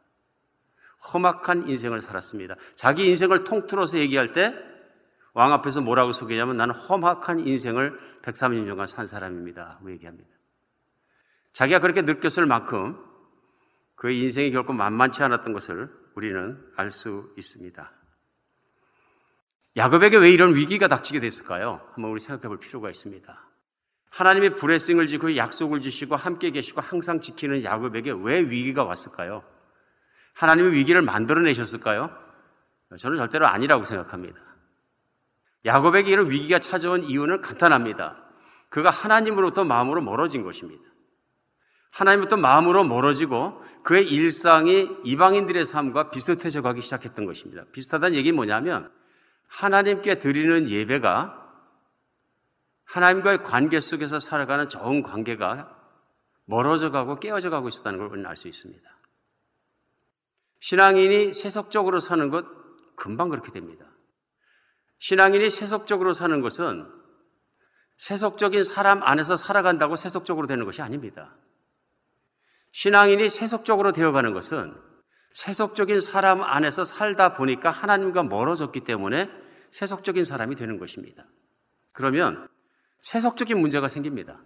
[1.12, 2.57] 험악한 인생을 살았습니다.
[2.75, 4.77] 자기 인생을 통틀어서 얘기할 때
[5.37, 9.77] 왕 앞에서 뭐라고 소개하냐면 나는 험악한 인생을 130년간 산 사람입니다.
[9.77, 10.31] 하고 얘기합니다.
[11.53, 12.99] 자기가 그렇게 느꼈을 만큼
[13.97, 17.93] 그의 인생이 결코 만만치 않았던 것을 우리는 알 수 있습니다.
[19.77, 21.81] 야곱에게 왜 이런 위기가 닥치게 됐을까요?
[21.93, 23.47] 한번 우리 생각해 볼 필요가 있습니다.
[24.09, 29.45] 하나님의 브레싱을 지고 약속을 지시고 함께 계시고 항상 지키는 야곱에게 왜 위기가 왔을까요?
[30.33, 32.11] 하나님의 위기를 만들어내셨을까요?
[32.99, 34.39] 저는 절대로 아니라고 생각합니다.
[35.67, 38.17] 야곱에게 이런 위기가 찾아온 이유는 간단합니다.
[38.71, 40.83] 그가 하나님으로부터 마음으로 멀어진 것입니다.
[41.91, 47.65] 하나님부터 마음으로 멀어지고 그의 일상이 이방인들의 삶과 비슷해져 가기 시작했던 것입니다.
[47.73, 48.91] 비슷하다는 얘기 뭐냐면
[49.49, 51.45] 하나님께 드리는 예배가
[52.85, 55.75] 하나님과의 관계 속에서 살아가는 좋은 관계가
[56.45, 58.97] 멀어져 가고 깨어져 가고 있었다는 걸 우리는 알 수 있습니다.
[60.61, 62.47] 신앙인이 세속적으로 사는 것
[62.97, 63.85] 금방 그렇게 됩니다.
[64.99, 66.91] 신앙인이 세속적으로 사는 것은
[67.99, 71.35] 세속적인 사람 안에서 살아간다고 세속적으로 되는 것이 아닙니다.
[72.73, 74.77] 신앙인이 세속적으로 되어가는 것은
[75.37, 79.31] 세속적인 사람 안에서 살다 보니까 하나님과 멀어졌기 때문에
[79.70, 81.27] 세속적인 사람이 되는 것입니다.
[81.92, 82.49] 그러면
[83.03, 84.40] 세속적인 문제가 생깁니다.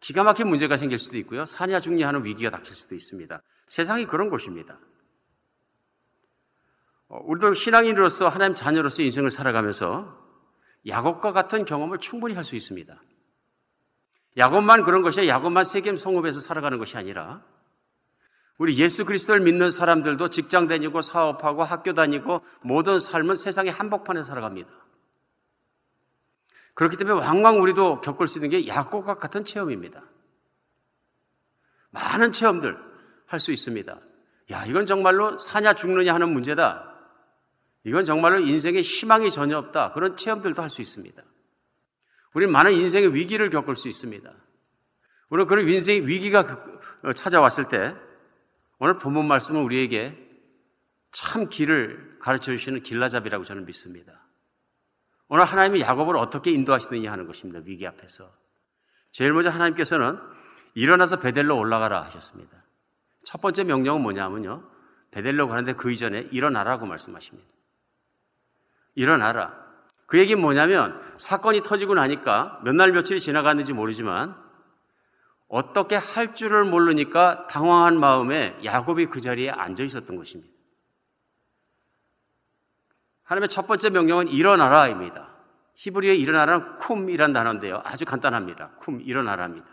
[0.00, 1.46] 기가 막힌 문제가 생길 수도 있고요.
[1.46, 3.40] 사냐 죽냐 하는 위기가 닥칠 수도 있습니다.
[3.68, 4.78] 세상이 그런 곳입니다.
[7.08, 10.14] 어, 우리도 신앙인으로서 하나님 자녀로서 인생을 살아가면서
[10.86, 13.02] 야곱과 같은 경험을 충분히 할 수 있습니다.
[14.36, 17.42] 야곱만 그런 것이 야곱만 세겜 성읍에서 살아가는 것이 아니라
[18.58, 24.70] 우리 예수 그리스도를 믿는 사람들도 직장 다니고 사업하고 학교 다니고 모든 삶은 세상의 한복판에 살아갑니다.
[26.74, 30.02] 그렇기 때문에 왕왕 우리도 겪을 수 있는 게 야곱과 같은 체험입니다.
[31.90, 32.76] 많은 체험들
[33.26, 33.98] 할 수 있습니다.
[34.52, 36.94] 야, 이건 정말로 사냐 죽느냐 하는 문제다.
[37.84, 39.92] 이건 정말로 인생에 희망이 전혀 없다.
[39.92, 41.22] 그런 체험들도 할 수 있습니다.
[42.34, 44.30] 우리는 많은 인생의 위기를 겪을 수 있습니다.
[45.30, 47.94] 우리는 그런 인생의 위기가 그, 어, 찾아왔을 때
[48.78, 50.22] 오늘 본문 말씀은 우리에게
[51.12, 54.20] 참 길을 가르쳐 주시는 길라잡이라고 저는 믿습니다.
[55.28, 57.60] 오늘 하나님이 야곱을 어떻게 인도하시느냐 하는 것입니다.
[57.64, 58.30] 위기 앞에서.
[59.12, 60.18] 제일 먼저 하나님께서는
[60.74, 62.64] 일어나서 베델로 올라가라 하셨습니다.
[63.24, 64.62] 첫 번째 명령은 뭐냐면요.
[65.10, 67.48] 베델로 가는데 그 이전에 일어나라고 말씀하십니다.
[68.94, 69.54] 일어나라.
[70.06, 74.36] 그 얘기는 뭐냐면 사건이 터지고 나니까 몇 날 며칠이 지나갔는지 모르지만
[75.48, 80.52] 어떻게 할 줄을 모르니까 당황한 마음에 야곱이 그 자리에 앉아 있었던 것입니다.
[83.22, 85.34] 하나님의 첫 번째 명령은 일어나라입니다.
[85.74, 87.82] 히브리어의 일어나라는 쿰이란 단어인데요.
[87.84, 88.72] 아주 간단합니다.
[88.80, 89.66] 쿰, 일어나라입니다.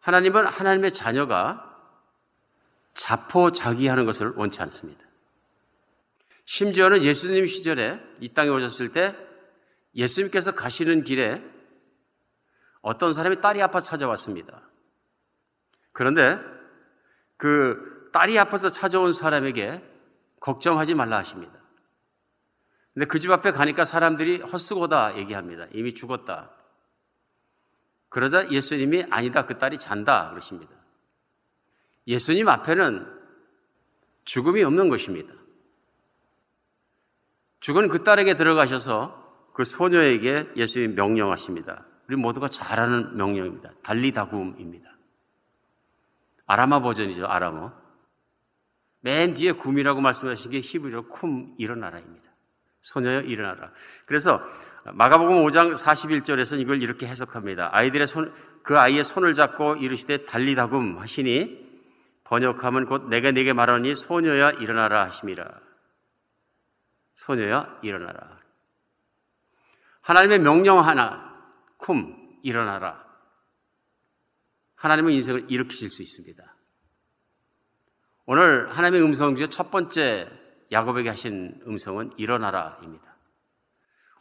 [0.00, 1.76] 하나님은 하나님의 자녀가
[2.94, 5.04] 자포자기하는 것을 원치 않습니다.
[6.44, 9.16] 심지어는 예수님 시절에 이 땅에 오셨을 때
[9.94, 11.42] 예수님께서 가시는 길에
[12.86, 14.62] 어떤 사람이 딸이 아파 찾아왔습니다.
[15.90, 16.38] 그런데
[17.36, 19.82] 그 딸이 아파서 찾아온 사람에게
[20.38, 21.52] 걱정하지 말라 하십니다.
[22.94, 25.66] 근데 그 집 앞에 가니까 사람들이 헛수고다 얘기합니다.
[25.72, 26.52] 이미 죽었다.
[28.08, 29.46] 그러자 예수님이 아니다.
[29.46, 30.30] 그 딸이 잔다.
[30.30, 30.76] 그러십니다.
[32.06, 33.04] 예수님 앞에는
[34.24, 35.34] 죽음이 없는 것입니다.
[37.58, 41.84] 죽은 그 딸에게 들어가셔서 그 소녀에게 예수님 명령하십니다.
[42.08, 43.70] 우리 모두가 잘 아는 명령입니다.
[43.82, 44.90] 달리다굼입니다.
[46.46, 47.72] 아라마 버전이죠, 아람어.
[49.00, 52.26] 맨 뒤에 굼이라고 말씀하신 게 히브리어 쿰 일어나라입니다.
[52.80, 53.70] 소녀여 일어나라.
[54.06, 54.40] 그래서
[54.84, 57.70] 마가복음 5장 41절에서 이걸 이렇게 해석합니다.
[57.72, 61.66] 아이들의 손, 그 아이의 손을 잡고 이르시되 달리다굼 하시니
[62.24, 65.48] 번역하면 곧 내가 네게 말하니 소녀야 일어나라 하심이라.
[67.14, 68.38] 소녀야 일어나라.
[70.02, 71.35] 하나님의 명령 하나,
[71.78, 73.04] 쿰 일어나라.
[74.76, 76.54] 하나님의 인생을 일으키실 수 있습니다.
[78.26, 80.28] 오늘 하나님의 음성 중에 첫 번째
[80.72, 83.16] 야곱에게 하신 음성은 일어나라입니다.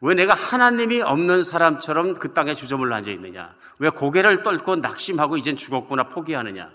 [0.02, 3.56] 왜 내가 하나님이 없는 사람처럼 그 땅에 주저물러 앉아 있느냐?
[3.80, 6.72] 왜 고개를 떨고 낙심하고 이젠 죽었구나 포기하느냐?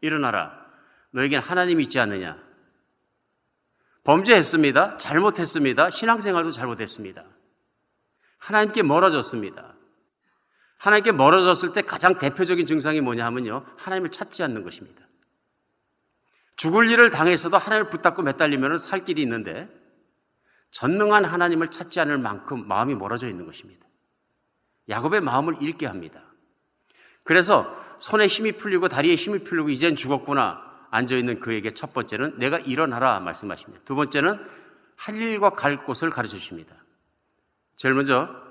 [0.00, 0.66] 일어나라.
[1.10, 2.38] 너에겐 하나님이 있지 않느냐?
[4.04, 4.96] 범죄했습니다.
[4.96, 5.90] 잘못했습니다.
[5.90, 7.24] 신앙생활도 잘못했습니다.
[8.38, 9.74] 하나님께 멀어졌습니다.
[10.80, 13.66] 하나님께 멀어졌을 때 가장 대표적인 증상이 뭐냐 하면요.
[13.76, 15.06] 하나님을 찾지 않는 것입니다.
[16.56, 19.68] 죽을 일을 당해서도 하나님을 붙잡고 매달리면 살 길이 있는데
[20.70, 23.86] 전능한 하나님을 찾지 않을 만큼 마음이 멀어져 있는 것입니다.
[24.88, 26.22] 야곱의 마음을 잃게 합니다.
[27.24, 32.58] 그래서 손에 힘이 풀리고 다리에 힘이 풀리고 이젠 죽었구나 앉아 있는 그에게 첫 번째는 내가
[32.58, 33.84] 일어나라 말씀하십니다.
[33.84, 34.42] 두 번째는
[34.96, 36.74] 할 일과 갈 곳을 가르쳐 주십니다.
[37.76, 38.49] 제일 먼저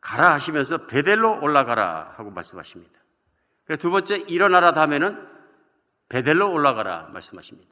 [0.00, 3.00] 가라 하시면서 베델로 올라가라 하고 말씀하십니다.
[3.78, 5.28] 두 번째 일어나라 다음에는
[6.08, 7.70] 베델로 올라가라 말씀하십니다.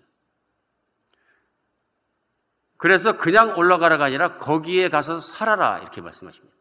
[2.76, 6.56] 그래서 그냥 올라가라가 아니라 거기에 가서 살아라 이렇게 말씀하십니다.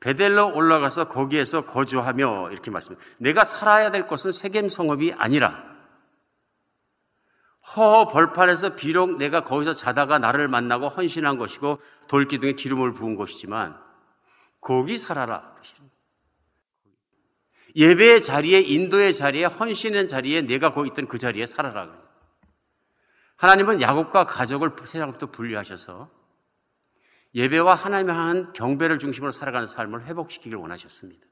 [0.00, 3.10] 베델로 올라가서 거기에서 거주하며 이렇게 말씀합니다.
[3.18, 5.72] 내가 살아야 될 것은 세겜 성읍이 아니라
[7.74, 13.80] 허허 벌판에서 비록 내가 거기서 자다가 나를 만나고 헌신한 것이고 돌기둥에 기름을 부은 것이지만
[14.62, 15.54] 거기 살아라.
[17.74, 22.00] 예배의 자리에 인도의 자리에 헌신의 자리에 내가 거기 있던 그 자리에 살아라.
[23.36, 26.10] 하나님은 야곱과 가족을 세상부터 분리하셔서
[27.34, 31.26] 예배와 하나님을 향한 경배를 중심으로 살아가는 삶을 회복시키길 원하셨습니다.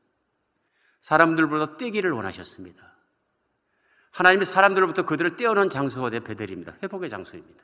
[1.03, 2.83] 사람들보다 떼기를 원하셨습니다.
[4.11, 6.79] 하나님이 사람들로부터 그들을 떼어놓은 장소가 되 베델입니다.
[6.83, 7.63] 회복의 장소입니다.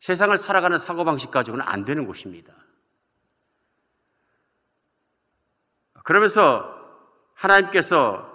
[0.00, 2.52] 세상을 살아가는 사고방식 가지고는 안 되는 곳입니다.
[6.04, 6.72] 그러면서
[7.34, 8.30] 하나님께서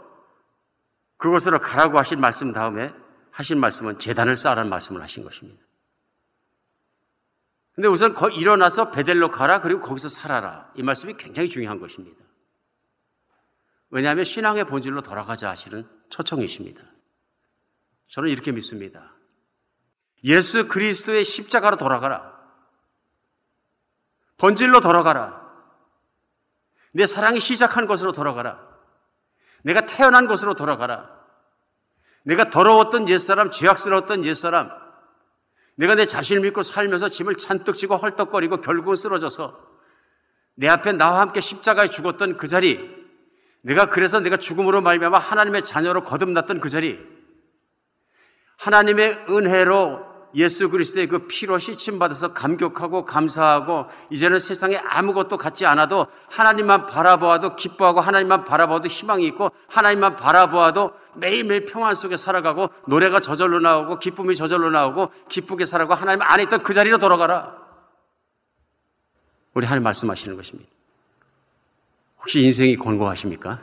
[1.17, 2.93] 그곳으로 가라고 하신 말씀 다음에
[3.31, 5.63] 하신 말씀은 재단을 쌓으라는 말씀을 하신 것입니다.
[7.73, 10.71] 근데 우선 거 일어나서 베델로 가라 그리고 거기서 살아라.
[10.75, 12.17] 이 말씀이 굉장히 중요한 것입니다.
[13.89, 16.81] 왜냐하면 신앙의 본질로 돌아가자 하시는 초청이십니다.
[18.07, 19.13] 저는 이렇게 믿습니다.
[20.23, 22.35] 예수 그리스도의 십자가로 돌아가라.
[24.37, 25.46] 본질로 돌아가라.
[26.97, 28.59] 내 사랑이 시작한 곳으로 돌아가라.
[29.61, 31.07] 내가 태어난 곳으로 돌아가라.
[32.23, 34.71] 내가 더러웠던 옛사람, 죄악스러웠던 옛사람,
[35.75, 39.63] 내가 내 자신을 믿고 살면서 짐을 잔뜩 지고 헐떡거리고 결국은 쓰러져서
[40.55, 42.79] 내 앞에 나와 함께 십자가에 죽었던 그 자리,
[43.61, 46.99] 내가 그래서 내가 죽음으로 말미암아 하나님의 자녀로 거듭났던 그 자리,
[48.57, 50.06] 하나님의 은혜로
[50.37, 57.55] 예수 그리스도의 그 피로 씻임 받아서 감격하고 감사하고 이제는 세상에 아무것도 갖지 않아도 하나님만 바라보아도
[57.55, 64.35] 기뻐하고 하나님만 바라보아도 희망이 있고 하나님만 바라보아도 매일매일 평안 속에 살아가고 노래가 저절로 나오고 기쁨이
[64.35, 67.57] 저절로 나오고 기쁘게 살아가고 하나님 안에 있던 그 자리로 돌아가라.
[69.55, 70.69] 우리 하나님 말씀하시는 것입니다.
[72.19, 73.59] 혹시 인생이 곤고하십니까?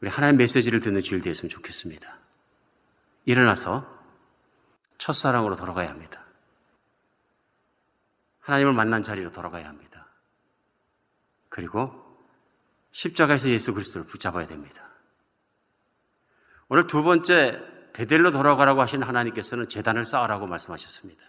[0.00, 2.16] 우리 하나님 메시지를 듣는 주일 되었으면 좋겠습니다.
[3.26, 3.99] 일어나서
[5.00, 6.22] 첫사랑으로 돌아가야 합니다.
[8.40, 10.06] 하나님을 만난 자리로 돌아가야 합니다.
[11.48, 11.92] 그리고
[12.92, 14.88] 십자가에서 예수 그리스도를 붙잡아야 됩니다.
[16.68, 17.60] 오늘 두 번째
[17.92, 21.22] 베델로 돌아가라고 하신 하나님께서는 재단을 쌓으라고 말씀하셨습니다.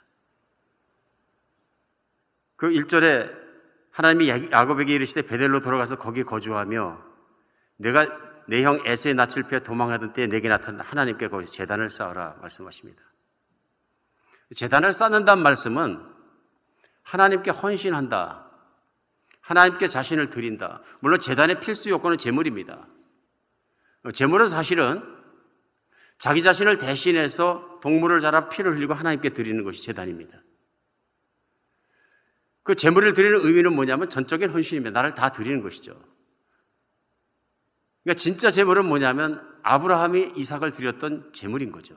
[2.58, 3.32] 그 1절에
[3.92, 7.04] 하나님이 야곱에게 이르시되 베델로 돌아가서 거기 거주하며
[7.78, 8.06] 내가
[8.48, 13.11] 내 형 에서의 낯을 피해 도망하던 때에 내게 나타난 하나님께 거기서 재단을 쌓으라 말씀하십니다.
[14.56, 16.04] 재단을 쌓는다는 말씀은
[17.04, 18.50] 하나님께 헌신한다.
[19.42, 20.82] 하나님께 자신을 드린다.
[21.00, 22.88] 물론 재단의 필수 요건은 재물입니다.
[24.14, 25.04] 재물은 사실은
[26.18, 30.42] 자기 자신을 대신해서 동물을 자라 피를 흘리고 하나님께 드리는 것이 재단입니다.
[32.64, 34.92] 그 재물을 드리는 의미는 뭐냐면 전적인 헌신입니다.
[34.92, 36.00] 나를 다 드리는 것이죠.
[38.04, 41.96] 그러니까 진짜 재물은 뭐냐면 아브라함이 이삭을 드렸던 재물인 거죠.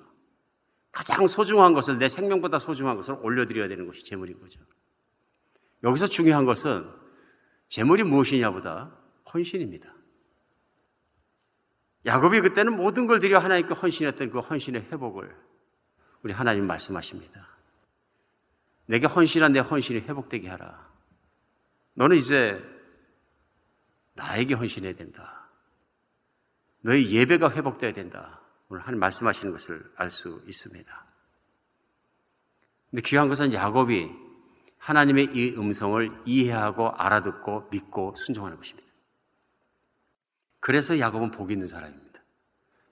[0.95, 4.61] 가장 소중한 것을 내 생명보다 소중한 것을 올려드려야 되는 것이 재물인 거죠.
[5.83, 6.89] 여기서 중요한 것은
[7.69, 8.97] 재물이 무엇이냐보다
[9.33, 9.93] 헌신입니다.
[12.07, 15.35] 야곱이 그때는 모든 걸 드려 하나님께 헌신했던 그 헌신의 회복을
[16.23, 17.49] 우리 하나님 말씀하십니다.
[18.87, 20.93] 내게 헌신한 내 헌신이 회복되게 하라.
[21.95, 22.63] 너는 이제
[24.15, 25.49] 나에게 헌신해야 된다.
[26.83, 28.44] 너의 예배가 회복돼야 된다.
[28.75, 31.07] 오늘 하나님 말씀하시는 것을 알 수 있습니다.
[32.91, 34.11] 근데 귀한 것은 야곱이
[34.79, 38.89] 하나님의 이 음성을 이해하고 알아듣고 믿고 순종하는 것입니다.
[40.59, 42.21] 그래서 야곱은 복이 있는 사람입니다.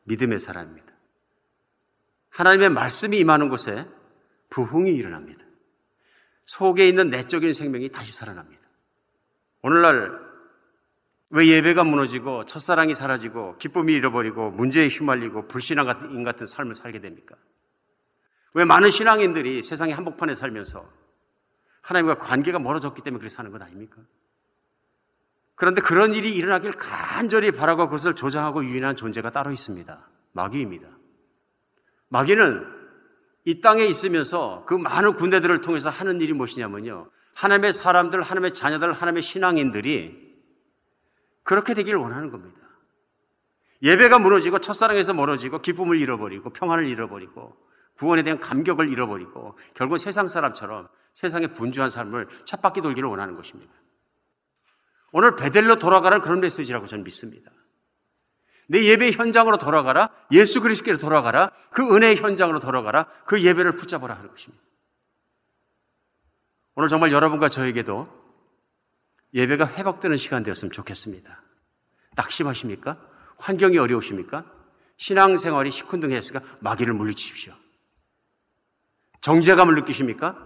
[0.04, 0.92] 믿음의 사람입니다.
[2.30, 3.84] 하나님의 말씀이 임하는 곳에
[4.50, 5.44] 부흥이 일어납니다.
[6.44, 8.62] 속에 있는 내적인 생명이 다시 살아납니다.
[9.62, 10.31] 오늘날
[11.34, 17.36] 왜 예배가 무너지고 첫사랑이 사라지고 기쁨이 잃어버리고 문제에 휘말리고 불신앙인 같은 삶을 살게 됩니까?
[18.52, 20.86] 왜 많은 신앙인들이 세상의 한복판에 살면서
[21.80, 23.96] 하나님과 관계가 멀어졌기 때문에 그렇게 사는 것 아닙니까?
[25.54, 30.06] 그런데 그런 일이 일어나길 간절히 바라고 그것을 조장하고 유인한 존재가 따로 있습니다.
[30.32, 30.86] 마귀입니다.
[32.10, 32.66] 마귀는
[33.46, 37.10] 이 땅에 있으면서 그 많은 군대들을 통해서 하는 일이 무엇이냐면요.
[37.34, 40.21] 하나님의 사람들, 하나님의 자녀들, 하나님의 신앙인들이
[41.42, 42.68] 그렇게 되기를 원하는 겁니다.
[43.82, 47.56] 예배가 무너지고 첫사랑에서 멀어지고 기쁨을 잃어버리고 평안을 잃어버리고
[47.96, 53.72] 구원에 대한 감격을 잃어버리고 결국 세상 사람처럼 세상에 분주한 삶을 찻바퀴 돌기를 원하는 것입니다.
[55.12, 57.50] 오늘 베델로 돌아가라는 그런 메시지라고 저는 믿습니다.
[58.68, 60.08] 내 예배 현장으로 돌아가라.
[60.30, 61.50] 예수 그리스도로 돌아가라.
[61.70, 63.06] 그 은혜의 현장으로 돌아가라.
[63.26, 64.62] 그 예배를 붙잡으라 하는 것입니다.
[66.74, 68.21] 오늘 정말 여러분과 저에게도
[69.34, 71.42] 예배가 회복되는 시간 되었으면 좋겠습니다.
[72.14, 72.98] 낙심하십니까?
[73.38, 74.44] 환경이 어려우십니까?
[74.98, 77.54] 신앙생활이 시큰둥했으니까 마귀를 물리치십시오.
[79.20, 80.36] 정죄감을 느끼십니까?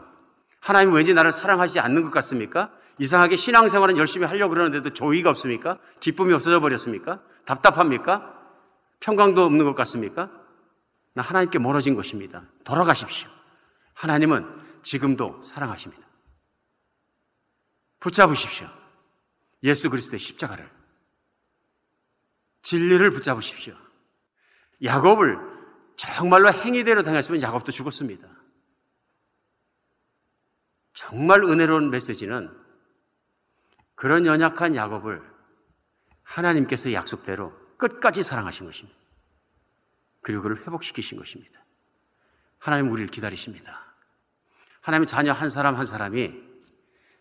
[0.60, 2.70] 하나님 왠지 나를 사랑하지 않는 것 같습니까?
[2.98, 5.78] 이상하게 신앙생활은 열심히 하려고 그러는데도 조의가 없습니까?
[6.00, 7.20] 기쁨이 없어져 버렸습니까?
[7.44, 8.34] 답답합니까?
[9.00, 10.30] 평강도 없는 것 같습니까?
[11.12, 12.44] 나 하나님께 멀어진 것입니다.
[12.64, 13.28] 돌아가십시오.
[13.94, 14.46] 하나님은
[14.82, 16.06] 지금도 사랑하십니다.
[18.06, 18.68] 붙잡으십시오.
[19.64, 20.70] 예수 그리스도의 십자가를.
[22.62, 23.74] 진리를 붙잡으십시오.
[24.84, 25.38] 야곱을
[25.96, 28.28] 정말로 행위대로 당했으면 야곱도 죽었습니다.
[30.94, 32.56] 정말 은혜로운 메시지는
[33.96, 35.22] 그런 연약한 야곱을
[36.22, 38.98] 하나님께서 약속대로 끝까지 사랑하신 것입니다.
[40.22, 41.64] 그리고 그를 회복시키신 것입니다.
[42.58, 43.84] 하나님 우리를 기다리십니다.
[44.80, 46.45] 하나님 자녀 한 사람 한 사람이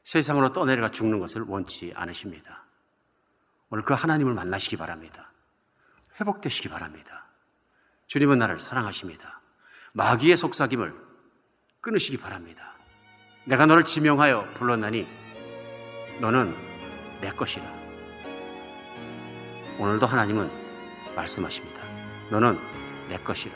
[0.06, 2.64] 세상으로 떠내려가 죽는 것을 원치 않으십니다.
[3.70, 5.32] 오늘 그 하나님을 만나시기 바랍니다.
[6.20, 7.26] 회복되시기 바랍니다.
[8.08, 9.42] 주님은 나를 사랑하십니다.
[9.94, 10.94] 마귀의 속삭임을
[11.82, 12.74] 끊으시기 바랍니다.
[13.46, 15.08] 내가 너를 지명하여 불렀나니
[16.22, 16.56] 너는
[17.20, 17.66] 내 것이라.
[19.80, 20.50] 오늘도 하나님은
[21.16, 21.82] 말씀하십니다.
[22.30, 22.60] 너는
[23.10, 23.56] 내 것이라.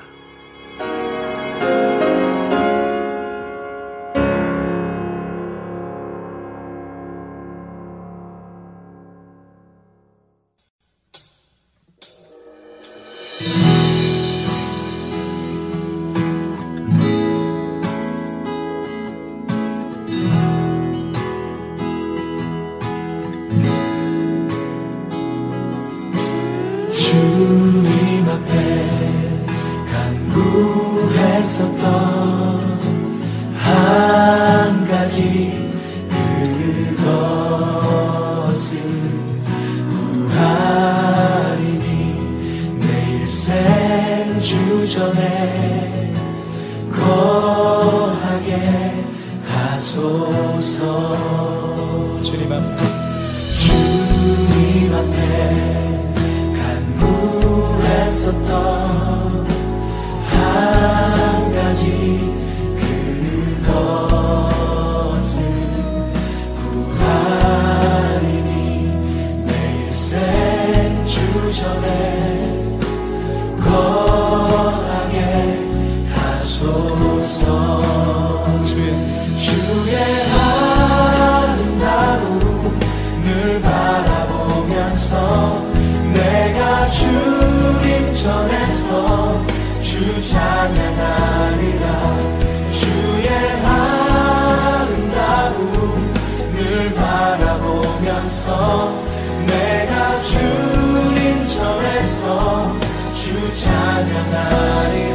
[98.30, 99.06] 찬성
[99.48, 102.76] 내가 주님 절에서
[103.12, 105.09] 주 찬양하리.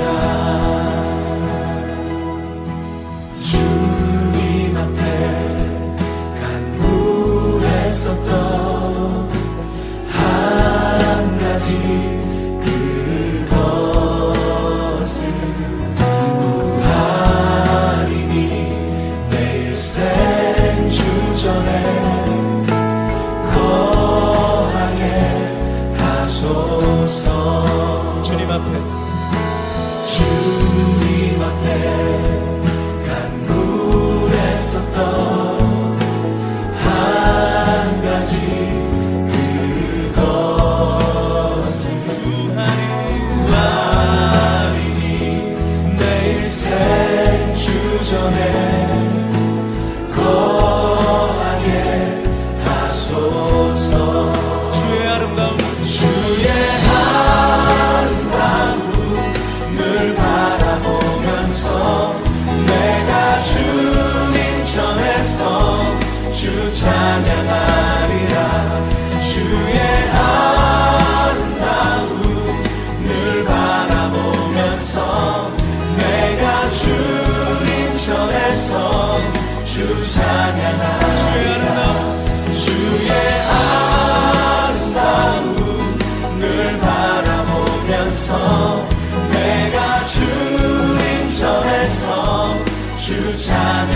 [93.05, 93.94] 주 자매.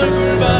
[0.00, 0.59] goodbye.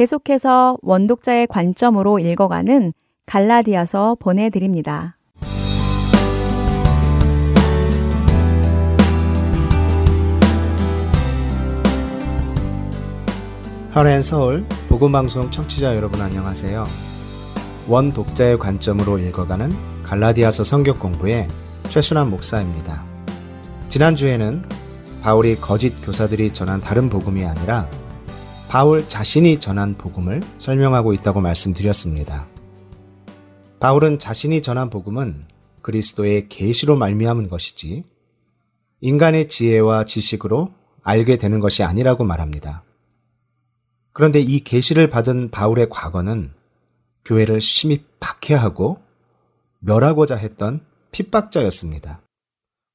[0.00, 2.94] 계속해서 원독자의 관점으로 읽어가는
[3.26, 5.18] 갈라디아서 보내드립니다.
[13.90, 16.84] 하렌 서울 복음방송 청취자 여러분 안녕하세요.
[17.86, 19.70] 원 독자의 관점으로 읽어가는
[20.02, 21.46] 갈라디아서 성격 공부의
[21.90, 23.04] 최순환 목사입니다.
[23.90, 24.62] 지난주에는
[25.22, 27.86] 바울이 거짓 교사들이 전한 다른 복음이 아니라
[28.70, 32.46] 바울 자신이 전한 복음을 설명하고 있다고 말씀드렸습니다.
[33.80, 35.44] 바울은 자신이 전한 복음은
[35.82, 38.04] 그리스도의 계시로 말미암은 것이지
[39.00, 42.84] 인간의 지혜와 지식으로 알게 되는 것이 아니라고 말합니다.
[44.12, 46.52] 그런데 이 계시를 받은 바울의 과거는
[47.24, 49.00] 교회를 심히 박해하고
[49.80, 50.78] 멸하고자 했던
[51.10, 52.20] 핍박자였습니다.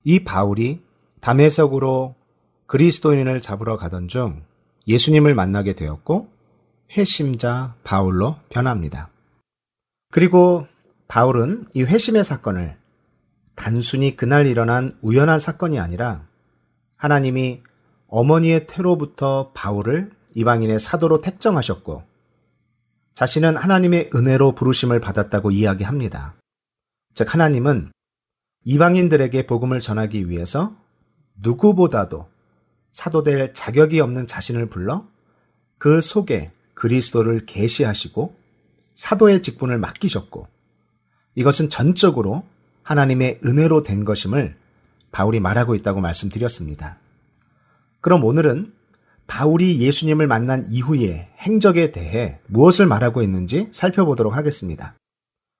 [0.06, 0.84] 이 바울이
[1.20, 2.16] 담에석으로
[2.66, 4.42] 그리스도인을 잡으러 가던 중
[4.88, 6.30] 예수님을 만나게 되었고
[6.92, 9.10] 회심자 바울로 변합니다.
[10.12, 10.68] 그리고
[11.08, 12.78] 바울은 이 회심의 사건을
[13.56, 16.28] 단순히 그날 일어난 우연한 사건이 아니라
[16.98, 17.62] 하나님이
[18.08, 22.04] 어머니의 태로부터 바울을 이방인의 사도로 택정하셨고
[23.14, 26.36] 자신은 하나님의 은혜로 부르심을 받았다고 이야기합니다.
[27.14, 27.92] 즉 하나님은
[28.66, 30.76] 이방인들에게 복음을 전하기 위해서
[31.42, 32.28] 누구보다도
[32.96, 35.06] 사도될 자격이 없는 자신을 불러
[35.78, 38.34] 그 속에 그리스도를 계시하시고
[38.96, 40.48] 사도의 직분을 맡기셨고
[41.36, 42.46] 이것은 전적으로
[42.84, 44.56] 하나님의 은혜로 된 것임을
[45.12, 46.98] 바울이 말하고 있다고 말씀드렸습니다.
[48.00, 48.74] 그럼 오늘은
[49.28, 54.96] 바울이 예수님을 만난 이후의 행적에 대해 무엇을 말하고 있는지 살펴보도록 하겠습니다.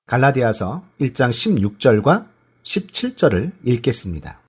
[0.08, 2.28] 갈라디아서 1장 16절과
[2.64, 4.45] 17절을 읽겠습니다.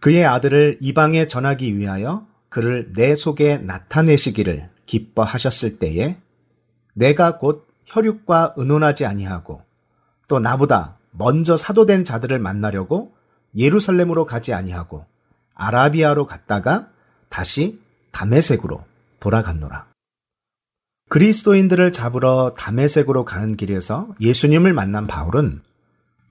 [0.00, 6.16] 그의 아들을 이방에 전하기 위하여 그를 내 속에 나타내시기를 기뻐하셨을 때에
[6.92, 9.62] 내가 곧 혈육과 의논하지 아니하고
[10.28, 13.14] 또 나보다 먼저 사도된 자들을 만나려고
[13.56, 15.06] 예루살렘으로 가지 아니하고
[15.54, 16.88] 아라비아로 갔다가
[17.28, 17.80] 다시
[18.10, 18.84] 담에색으로
[19.20, 19.86] 돌아갔노라.
[21.08, 25.62] 그리스도인들을 잡으러 담에색으로 가는 길에서 예수님을 만난 바울은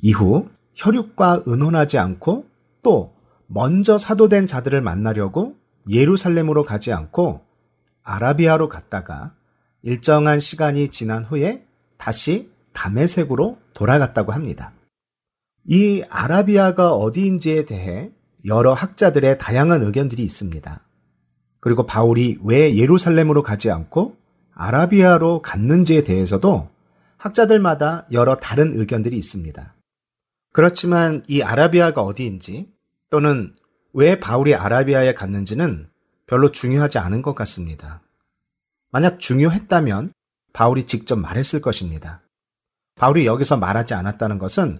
[0.01, 2.45] 이후 혈육과 의논하지 않고
[2.82, 3.12] 또
[3.47, 5.55] 먼저 사도된 자들을 만나려고
[5.89, 7.41] 예루살렘으로 가지 않고
[8.03, 9.33] 아라비아로 갔다가
[9.81, 11.65] 일정한 시간이 지난 후에
[11.97, 14.73] 다시 담에색으로 돌아갔다고 합니다.
[15.65, 18.11] 이 아라비아가 어디인지에 대해
[18.45, 20.81] 여러 학자들의 다양한 의견들이 있습니다.
[21.59, 24.17] 그리고 바울이 왜 예루살렘으로 가지 않고
[24.53, 26.69] 아라비아로 갔는지에 대해서도
[27.17, 29.75] 학자들마다 여러 다른 의견들이 있습니다.
[30.51, 32.67] 그렇지만 이 아라비아가 어디인지
[33.14, 33.53] 또는
[33.93, 35.86] 왜 바울이 아라비아에 갔는지는
[36.26, 38.01] 별로 중요하지 않은 것 같습니다.
[38.89, 40.14] 만약 중요했다면
[40.51, 42.24] 바울이 직접 말했을 것입니다.
[42.95, 44.80] 바울이 여기서 말하지 않았다는 것은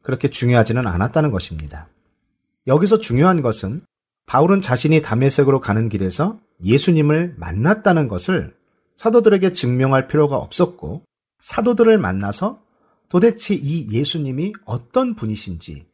[0.00, 1.88] 그렇게 중요하지는 않았다는 것입니다.
[2.68, 3.80] 여기서 중요한 것은
[4.26, 8.54] 바울은 자신이 담메색으로 가는 길에서 예수님을 만났다는 것을
[8.94, 11.02] 사도들에게 증명할 필요가 없었고
[11.40, 12.62] 사도들을 만나서
[13.08, 15.90] 도대체 이 예수님이 어떤 분이신지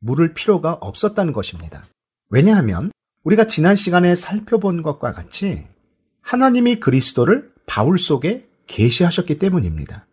[0.00, 1.86] 물을 필요가 없었다는 것입니다.
[2.28, 2.90] 왜냐하면
[3.24, 5.66] 우리가 지난 시간에 살펴본 것과 같이
[6.22, 10.06] 하나님이 그리스도를 바울 속에 계시하셨기 때문입니다.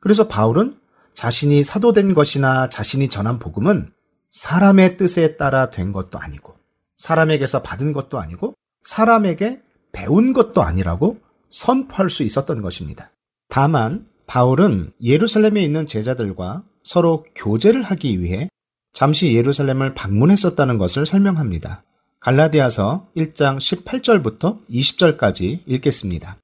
[0.00, 0.78] 그래서 바울은
[1.14, 3.90] 자신이 사도된 것이나 자신이 전한 복음은
[4.30, 6.56] 사람의 뜻에 따라 된 것도 아니고
[6.96, 9.62] 사람에게서 받은 것도 아니고 사람에게
[9.92, 11.18] 배운 것도 아니라고
[11.50, 13.10] 선포할 수 있었던 것입니다.
[13.48, 18.48] 다만 바울은 예루살렘에 있는 제자들과 서로 교제를 하기 위해
[18.96, 21.84] 잠시 예루살렘을 방문했었다는 것을 설명합니다.
[22.18, 26.38] 갈라디아서 1장 18절부터 20절까지 읽겠습니다.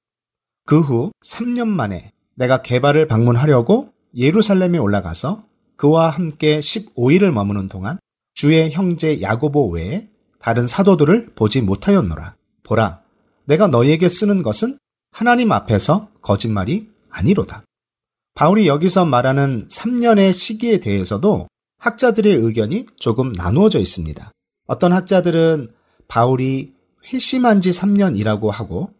[0.66, 5.44] 그 후 3년 만에 내가 개발을 방문하려고 예루살렘에 올라가서
[5.76, 7.98] 그와 함께 15일을 머무는 동안
[8.34, 12.36] 주의 형제 야고보 외에 다른 사도들을 보지 못하였노라.
[12.64, 13.00] 보라,
[13.46, 14.76] 내가 너희에게 쓰는 것은
[15.10, 17.64] 하나님 앞에서 거짓말이 아니로다.
[18.34, 21.48] 바울이 여기서 말하는 3년의 시기에 대해서도
[21.82, 24.30] 학자들의 의견이 조금 나누어져 있습니다.
[24.68, 25.72] 어떤 학자들은
[26.06, 26.74] 바울이
[27.12, 28.90] 회심한 지 3년이라고 하고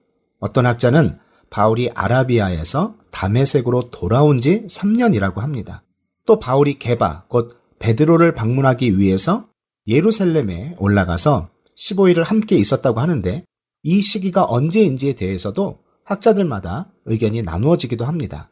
[0.40, 1.16] 어떤 학자는
[1.48, 5.84] 바울이 아라비아에서 다메색으로 돌아온 지 3년이라고 합니다.
[6.26, 9.46] 또 바울이 게바, 곧 베드로를 방문하기 위해서
[9.86, 13.44] 예루살렘에 올라가서 15일을 함께 있었다고 하는데
[13.84, 18.50] 이 시기가 언제인지에 대해서도 학자들마다 의견이 나누어지기도 합니다.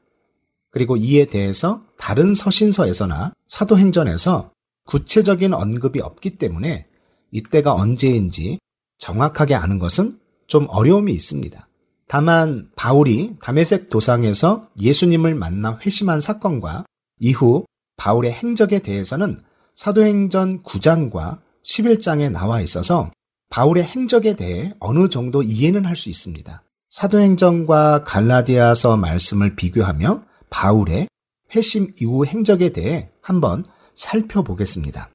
[0.70, 4.50] 그리고 이에 대해서 다른 서신서에서나 사도행전에서
[4.86, 6.86] 구체적인 언급이 없기 때문에
[7.30, 8.58] 이때가 언제인지
[8.98, 10.12] 정확하게 아는 것은
[10.46, 11.68] 좀 어려움이 있습니다.
[12.08, 16.84] 다만 바울이 담에색 도상에서 예수님을 만나 회심한 사건과
[17.20, 17.64] 이후
[17.96, 19.40] 바울의 행적에 대해서는
[19.76, 23.10] 사도행전 9장과 11장에 나와 있어서
[23.50, 26.62] 바울의 행적에 대해 어느 정도 이해는 할 수 있습니다.
[26.90, 31.08] 사도행전과 갈라디아서 말씀을 비교하며 바울의
[31.54, 35.10] 회심 이후 행적에 대해 한번 살펴보겠습니다.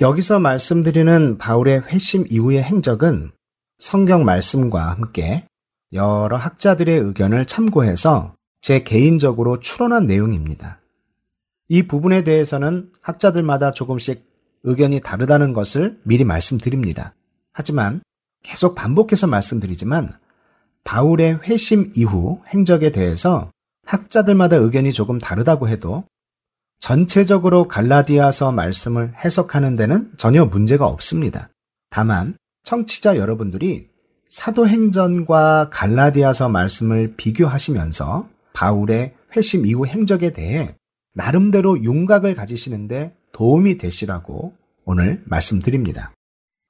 [0.00, 3.30] 여기서 말씀드리는 바울의 회심 이후의 행적은
[3.78, 5.46] 성경 말씀과 함께
[5.92, 10.80] 여러 학자들의 의견을 참고해서 제 개인적으로 추론한 내용입니다.
[11.68, 14.26] 이 부분에 대해서는 학자들마다 조금씩
[14.64, 17.14] 의견이 다르다는 것을 미리 말씀드립니다.
[17.52, 18.02] 하지만
[18.42, 20.12] 계속 반복해서 말씀드리지만
[20.84, 23.50] 바울의 회심 이후 행적에 대해서
[23.84, 26.04] 학자들마다 의견이 조금 다르다고 해도
[26.78, 31.48] 전체적으로 갈라디아서 말씀을 해석하는 데는 전혀 문제가 없습니다.
[31.90, 33.88] 다만 청취자 여러분들이
[34.28, 40.74] 사도행전과 갈라디아서 말씀을 비교하시면서 바울의 회심 이후 행적에 대해
[41.14, 44.54] 나름대로 윤곽을 가지시는데 도움이 되시라고
[44.84, 46.12] 오늘 말씀드립니다.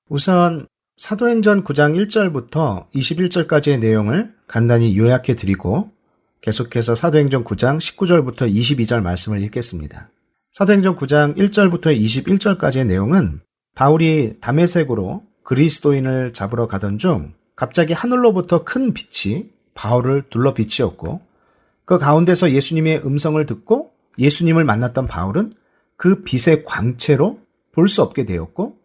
[0.09, 5.91] 우선 사도행전 9장 1절부터 21절까지의 내용을 간단히 요약해 드리고
[6.45, 10.11] 계속해서 사도행전 9장 19절부터 22절 말씀을 읽겠습니다.
[10.53, 13.41] 사도행전 9장 1절부터 21절까지의 내용은
[13.75, 21.23] 바울이 담에색으로 그리스도인을 잡으러 가던 중 갑자기 하늘로부터 큰 빛이 바울을 둘러 비치었고
[21.87, 25.55] 그 가운데서 예수님의 음성을 듣고 예수님을 만났던 바울은
[25.97, 27.41] 그 빛의 광채로
[27.73, 28.77] 볼 수 없게 되었고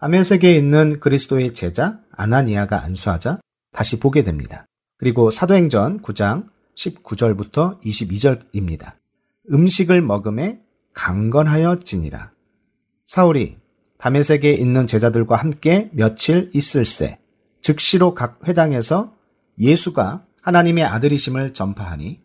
[0.00, 3.38] 다메섹에 있는 그리스도의 제자 아나니아가 안수하자
[3.72, 4.66] 다시 보게 됩니다.
[4.98, 8.94] 그리고 사도행전 9장 19절부터 22절입니다.
[9.50, 10.60] 음식을 먹음에
[10.92, 12.32] 강건하여지니라.
[13.06, 13.56] 사울이
[13.98, 17.18] 다메섹에 있는 제자들과 함께 며칠 있을새
[17.60, 19.14] 즉시로 각 회당에서
[19.58, 22.20] 예수가 하나님의 아들이심을 전파하니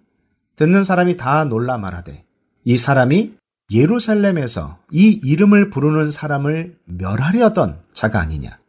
[0.55, 2.25] 듣는 사람이 다 놀라 말하되
[2.65, 3.35] 이 사람이
[3.71, 8.59] 예루살렘에서 이 이름을 부르는 사람을 멸하려던 자가 아니냐.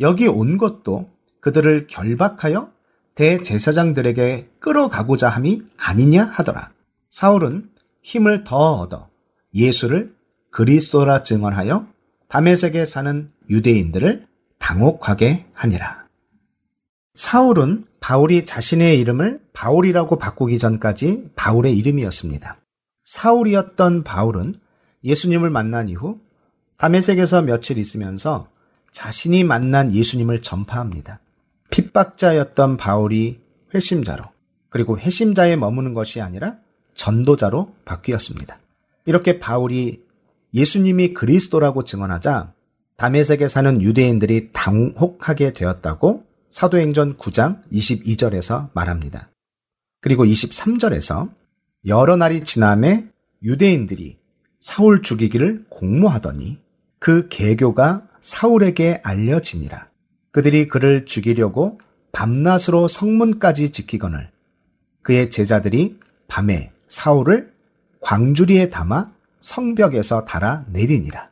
[0.00, 1.10] 여기 온 것도
[1.40, 2.70] 그들을 결박하여
[3.20, 6.70] 대제사장들에게 끌어가고자 함이 아니냐 하더라.
[7.10, 7.68] 사울은
[8.02, 9.10] 힘을 더 얻어
[9.54, 10.14] 예수를
[10.50, 11.86] 그리스도라 증언하여
[12.28, 14.26] 다메섹에 사는 유대인들을
[14.58, 16.06] 당혹하게 하니라.
[17.12, 22.56] 사울은 바울이 자신의 이름을 바울이라고 바꾸기 전까지 바울의 이름이었습니다.
[23.04, 24.54] 사울이었던 바울은
[25.04, 26.20] 예수님을 만난 이후
[26.78, 28.48] 다메섹에서 며칠 있으면서
[28.92, 31.20] 자신이 만난 예수님을 전파합니다.
[31.70, 33.40] 핍박자였던 바울이
[33.74, 34.24] 회심자로
[34.68, 36.56] 그리고 회심자에 머무는 것이 아니라
[36.94, 38.58] 전도자로 바뀌었습니다.
[39.06, 40.02] 이렇게 바울이
[40.54, 42.52] 예수님이 그리스도라고 증언하자
[42.96, 49.30] 다메섹에 사는 유대인들이 당혹하게 되었다고 사도행전 9장 22절에서 말합니다.
[50.00, 51.30] 그리고 23절에서
[51.86, 53.08] 여러 날이 지남에
[53.42, 54.18] 유대인들이
[54.60, 56.58] 사울 죽이기를 공모하더니
[56.98, 59.89] 그 계교가 사울에게 알려지니라.
[60.32, 61.80] 그들이 그를 죽이려고
[62.12, 64.30] 밤낮으로 성문까지 지키거늘
[65.02, 67.52] 그의 제자들이 밤에 사울을
[68.00, 71.30] 광주리에 담아 성벽에서 달아 내리니라.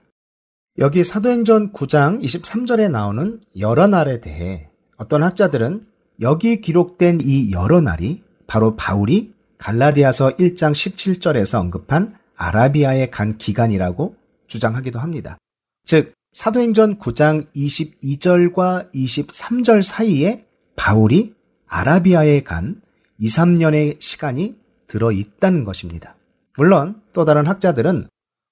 [0.78, 5.84] 여기 사도행전 9장 23절에 나오는 여러 날에 대해 어떤 학자들은
[6.20, 14.98] 여기 기록된 이 여러 날이 바로 바울이 갈라디아서 1장 17절에서 언급한 아라비아에 간 기간이라고 주장하기도
[14.98, 15.36] 합니다.
[15.84, 21.34] 즉, 사도행전 9장 22절과 23절 사이에 바울이
[21.66, 22.80] 아라비아에 간
[23.18, 24.54] 2, 3년의 시간이
[24.86, 26.14] 들어 있다는 것입니다.
[26.56, 28.06] 물론 또 다른 학자들은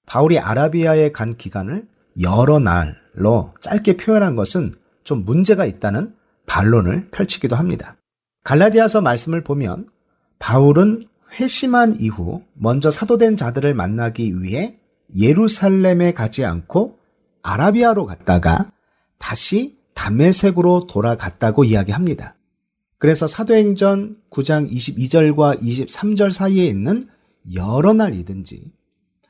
[0.05, 1.87] 바울이 아라비아에 간 기간을
[2.21, 4.73] 여러 날로 짧게 표현한 것은
[5.05, 6.13] 좀 문제가 있다는
[6.45, 7.95] 반론을 펼치기도 합니다.
[8.43, 9.87] 갈라디아서 말씀을 보면
[10.39, 11.05] 바울은
[11.39, 14.77] 회심한 이후 먼저 사도된 자들을 만나기 위해
[15.17, 16.96] 예루살렘에 가지 않고
[17.47, 18.71] 아라비아로 갔다가
[19.19, 22.35] 다시 담메색으로 돌아갔다고 이야기합니다.
[22.99, 27.07] 그래서 사도행전 9장 22절과 23절 사이에 있는
[27.53, 28.73] 여러 날이든지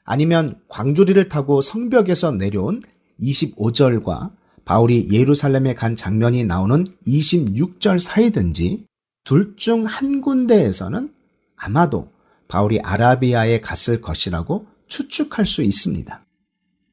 [0.04, 2.82] 아니면 광주리를 타고 성벽에서 내려온
[3.20, 4.32] 25절과
[4.66, 8.86] 바울이 예루살렘에 간 장면이 나오는 26절 사이든지
[9.26, 11.14] 둘 중 한 군데에서는
[11.56, 12.12] 아마도
[12.48, 16.27] 바울이 아라비아에 갔을 것이라고 추측할 수 있습니다.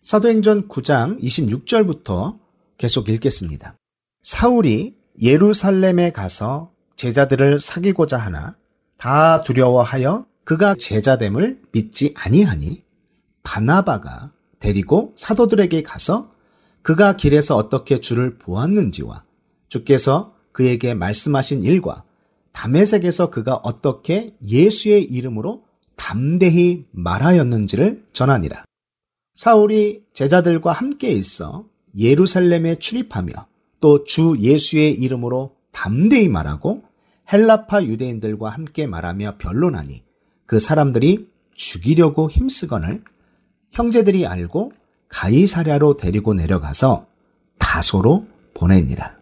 [0.05, 2.39] 사도행전 9장 26절부터
[2.77, 3.75] 계속 읽겠습니다.
[4.23, 8.55] 사울이 예루살렘에 가서 제자들을 사귀고자 하나
[8.99, 12.83] 다 두려워하여 그가 제자됨을 믿지 아니하니
[13.45, 16.31] 바나바가 데리고 사도들에게 가서
[16.83, 19.25] 그가 길에서 어떻게 주를 보았는지와
[19.69, 22.05] 주께서 그에게 말씀하신 일과
[22.53, 25.65] 담에색에서 그가 어떻게 예수의 이름으로
[25.97, 28.65] 담대히 말하였는지를 전하니라.
[29.35, 31.65] 사울이 제자들과 함께 있어
[31.97, 33.33] 예루살렘에 출입하며
[33.81, 36.83] 또 주 예수의 이름으로 담대히 말하고
[37.33, 40.03] 헬라파 유대인들과 함께 말하며 변론하니
[40.47, 43.03] 그 사람들이 죽이려고 힘쓰거늘
[43.73, 44.73] 형제들이 알고
[45.09, 47.07] 가이사랴로 데리고 내려가서
[47.59, 49.19] 다소로 보내니라.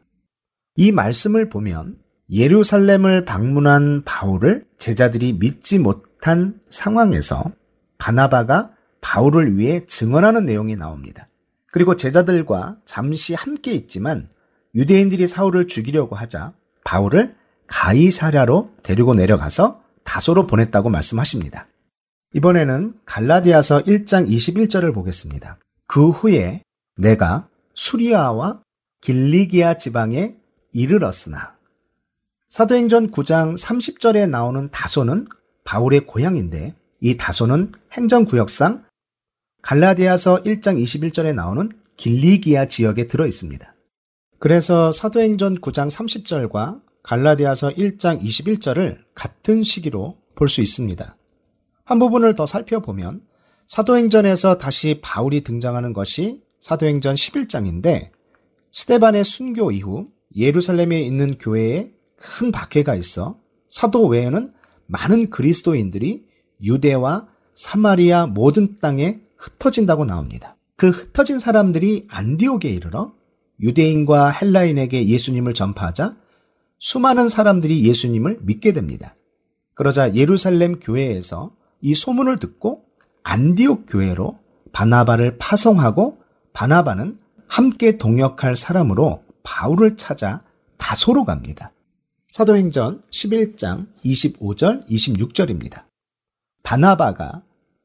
[0.77, 1.99] 이 말씀을 보면
[2.31, 7.53] 예루살렘을 방문한 바울을 제자들이 믿지 못한 상황에서
[7.99, 8.71] 바나바가
[9.03, 11.29] 바울을 위해 증언하는 내용이 나옵니다.
[11.71, 14.31] 그리고 제자들과 잠시 함께 있지만
[14.75, 17.35] 유대인들이 사울을 죽이려고 하자 바울을
[17.67, 21.67] 가이사랴로 데리고 내려가서 다소로 보냈다고 말씀하십니다.
[22.35, 25.59] 이번에는 갈라디아서 1장 21절을 보겠습니다.
[25.87, 26.63] 그 후에
[26.97, 28.63] 내가 수리아와
[29.03, 30.37] 길리기아 지방에
[30.73, 31.57] 이르렀으나
[32.49, 35.27] 사도행전 9장 30절에 나오는 다소는
[35.65, 38.85] 바울의 고향인데 이 다소는 행정구역상
[39.63, 43.75] 갈라디아서 1장 21절에 나오는 길리기아 지역에 들어 있습니다.
[44.41, 51.17] 그래서 사도행전 9장 30절과 갈라디아서 1장 21절을 같은 시기로 볼 수 있습니다.
[51.85, 53.23] 한 부분을 더 살펴보면
[53.69, 58.11] 사도행전에서 다시 바울이 등장하는 것이 사도행전 11장인데
[58.73, 63.39] 스테반의 순교 이후 예루살렘에 있는 교회에 큰 박해가 있어
[63.69, 64.53] 사도 외에는
[64.87, 66.27] 많은 그리스도인들이
[66.63, 70.57] 유대와 사마리아 모든 땅에 흩어진다고 나옵니다.
[70.76, 73.12] 그 흩어진 사람들이 안디옥에 이르러
[73.61, 76.16] 유대인과 헬라인에게 예수님을 전파하자
[76.78, 79.14] 수많은 사람들이 예수님을 믿게 됩니다.
[79.74, 82.84] 그러자 예루살렘 교회에서 이 소문을 듣고
[83.24, 84.38] 안디옥 교회로
[84.72, 86.18] 바나바를 파송하고
[86.53, 87.18] 바나바는
[87.49, 90.43] 함께 동역할 사람으로 바울을 찾아
[90.78, 91.72] 다소로 갑니다.
[92.30, 95.84] 사도행전 11장 25절 26절입니다.
[96.62, 97.43] 바나바가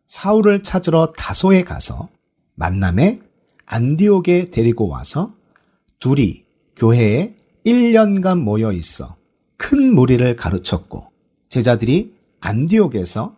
[0.07, 2.09] 사울을 찾으러 다소에 가서
[2.55, 3.21] 만남에
[3.65, 5.33] 안디옥에 데리고 와서
[5.99, 6.45] 둘이
[6.75, 7.35] 교회에
[7.65, 9.17] 1년간 모여 있어
[9.57, 11.11] 큰 무리를 가르쳤고
[11.49, 13.35] 제자들이 안디옥에서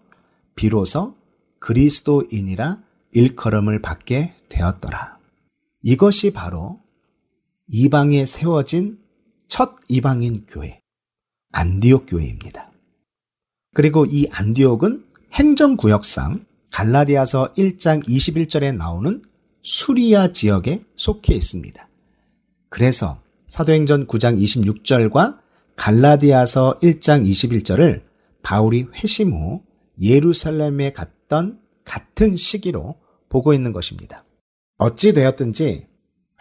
[0.55, 1.15] 비로소
[1.59, 5.17] 그리스도인이라 일컬음을 받게 되었더라.
[5.81, 6.79] 이것이 바로
[7.67, 8.99] 이방에 세워진
[9.47, 10.81] 첫 이방인 교회,
[11.51, 12.71] 안디옥 교회입니다.
[13.73, 19.21] 그리고 이 안디옥은 행정구역상 갈라디아서 1장 21절에 나오는
[19.61, 21.89] 수리아 지역에 속해 있습니다.
[22.69, 25.39] 그래서 사도행전 9장 26절과
[25.75, 28.03] 갈라디아서 1장 21절을
[28.43, 29.61] 바울이 회심 후
[30.01, 32.95] 예루살렘에 갔던 같은 시기로
[33.27, 34.23] 보고 있는 것입니다.
[34.77, 35.87] 어찌 되었든지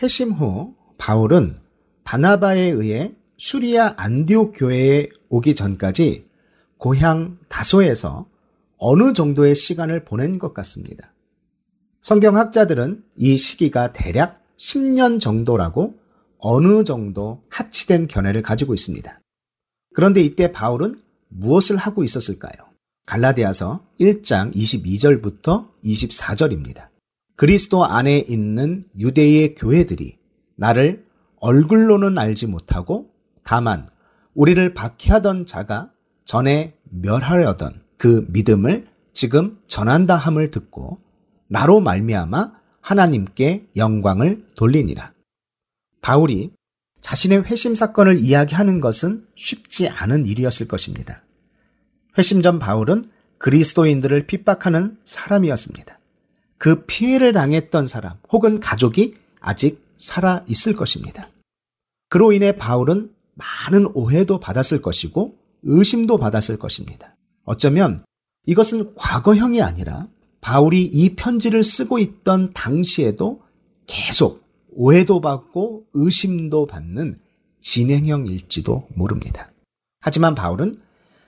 [0.02, 1.56] 회심 후 바울은
[2.04, 6.26] 바나바에 의해 수리아 안디옥 교회에 오기 전까지
[6.76, 8.26] 고향 다소에서
[8.78, 11.12] 어느 정도의 시간을 보낸 것 같습니다.
[12.00, 15.98] 성경학자들은 이 시기가 대략 10년 정도라고
[16.38, 19.20] 어느 정도 합치된 견해를 가지고 있습니다.
[19.94, 22.52] 그런데 이때 바울은 무엇을 하고 있었을까요?
[23.06, 26.88] 갈라디아서 1장 22절부터 24절입니다.
[27.36, 30.18] 그리스도 안에 있는 유대의 교회들이
[30.56, 31.04] 나를
[31.40, 33.10] 얼굴로는 알지 못하고
[33.42, 33.88] 다만
[34.34, 35.90] 우리를 박해하던 자가
[36.24, 41.00] 전에 멸하려던 그 믿음을 지금 전한다 함을 듣고
[41.48, 45.12] 나로 말미암아 하나님께 영광을 돌리니라.
[46.00, 46.52] 바울이
[47.00, 51.22] 자신의 회심 사건을 이야기하는 것은 쉽지 않은 일이었을 것입니다.
[52.16, 55.98] 회심 전 바울은 그리스도인들을 핍박하는 사람이었습니다.
[56.56, 61.28] 그 피해를 당했던 사람 혹은 가족이 아직 살아 있을 것입니다.
[62.08, 67.17] 그로 인해 바울은 많은 오해도 받았을 것이고 의심도 받았을 것입니다.
[67.48, 68.04] 어쩌면
[68.44, 70.06] 이것은 과거형이 아니라
[70.42, 73.42] 바울이 이 편지를 쓰고 있던 당시에도
[73.86, 77.18] 계속 오해도 받고 의심도 받는
[77.60, 79.50] 진행형일지도 모릅니다.
[80.00, 80.74] 하지만 바울은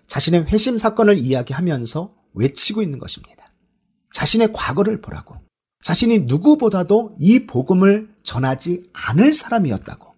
[0.09, 3.53] 자신의 회심 사건을 이야기하면서 외치고 있는 것입니다.
[4.13, 5.37] 자신의 과거를 보라고.
[5.83, 10.15] 자신이 누구보다도 이 복음을 전하지 않을 사람이었다고.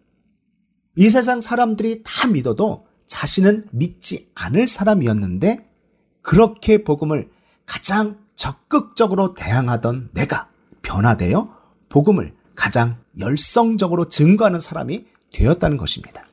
[0.96, 5.71] 이 세상 사람들이 다 믿어도 자신은 믿지 않을 사람이었는데
[6.22, 7.30] 그렇게 복음을
[7.66, 10.48] 가장 적극적으로 대항하던 내가
[10.82, 11.54] 변화되어
[11.88, 16.26] 복음을 가장 열성적으로 증거하는 사람이 되었다는 것입니다.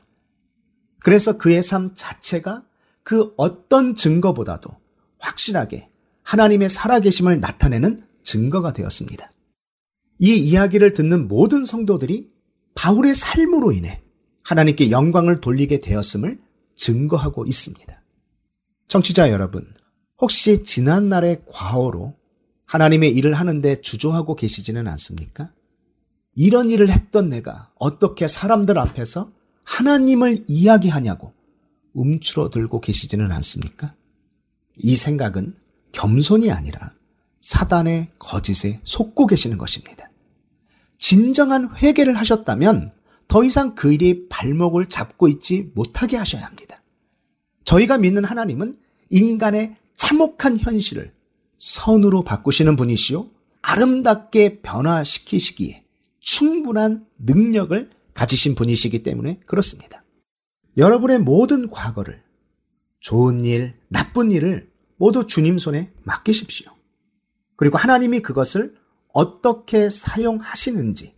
[1.00, 2.64] 그래서 그의 삶 자체가
[3.04, 4.70] 그 어떤 증거보다도
[5.20, 5.90] 확실하게
[6.24, 9.32] 하나님의 살아계심을 나타내는 증거가 되었습니다.
[10.20, 12.30] 이 이야기를 듣는 모든 성도들이
[12.76, 14.04] 바울의 삶으로 인해
[14.44, 16.40] 하나님께 영광을 돌리게 되었음을
[16.76, 18.02] 증거하고 있습니다.
[18.88, 19.74] 청취자 여러분,
[20.20, 22.16] 혹시 지난날의 과오로
[22.66, 25.52] 하나님의 일을 하는데 주저하고 계시지는 않습니까?
[26.36, 29.32] 이런 일을 했던 내가 어떻게 사람들 앞에서
[29.66, 31.34] 하나님을 이야기하냐고
[31.94, 33.96] 움츠러들고 계시지는 않습니까?
[34.76, 35.56] 이 생각은
[35.92, 36.94] 겸손이 아니라
[37.40, 40.10] 사단의 거짓에 속고 계시는 것입니다.
[40.98, 42.92] 진정한 회개를 하셨다면
[43.28, 46.84] 더 이상 그 일이 발목을 잡고 있지 못하게 하셔야 합니다.
[47.64, 48.76] 저희가 믿는 하나님은
[49.10, 51.14] 인간의 참혹한 현실을
[51.58, 53.30] 선으로 바꾸시는 분이시요.
[53.62, 55.86] 아름답게 변화시키시기에
[56.22, 60.06] 충분한 능력을 가지신 분이시기 때문에 그렇습니다.
[60.78, 62.24] 여러분의 모든 과거를
[63.02, 66.72] 좋은 일, 나쁜 일을 모두 주님 손에 맡기십시오.
[67.58, 68.76] 그리고 하나님이 그것을
[69.14, 71.14] 어떻게 사용하시는지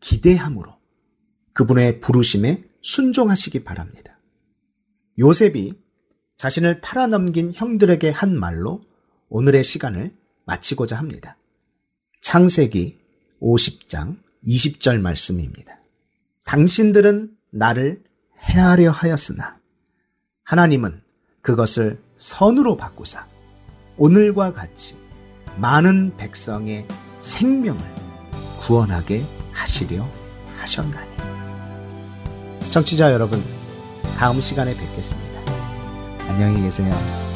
[0.00, 0.76] 기대함으로
[1.52, 4.20] 그분의 부르심에 순종하시기 바랍니다.
[5.16, 5.85] 요셉이
[6.36, 8.82] 자신을 팔아넘긴 형들에게 한 말로
[9.28, 10.14] 오늘의 시간을
[10.44, 11.36] 마치고자 합니다.
[12.20, 12.98] 창세기
[13.40, 15.80] 50장 20절 말씀입니다.
[16.44, 18.02] 당신들은 나를
[18.42, 19.58] 해하려 하였으나
[20.44, 21.02] 하나님은
[21.40, 23.26] 그것을 선으로 바꾸사
[23.96, 24.96] 오늘과 같이
[25.56, 26.86] 많은 백성의
[27.18, 27.82] 생명을
[28.60, 30.06] 구원하게 하시려
[30.58, 31.16] 하셨나니.
[32.70, 33.42] 정치자 여러분,
[34.18, 35.25] 다음 시간에 뵙겠습니다.
[36.28, 37.35] 안녕히 계세요.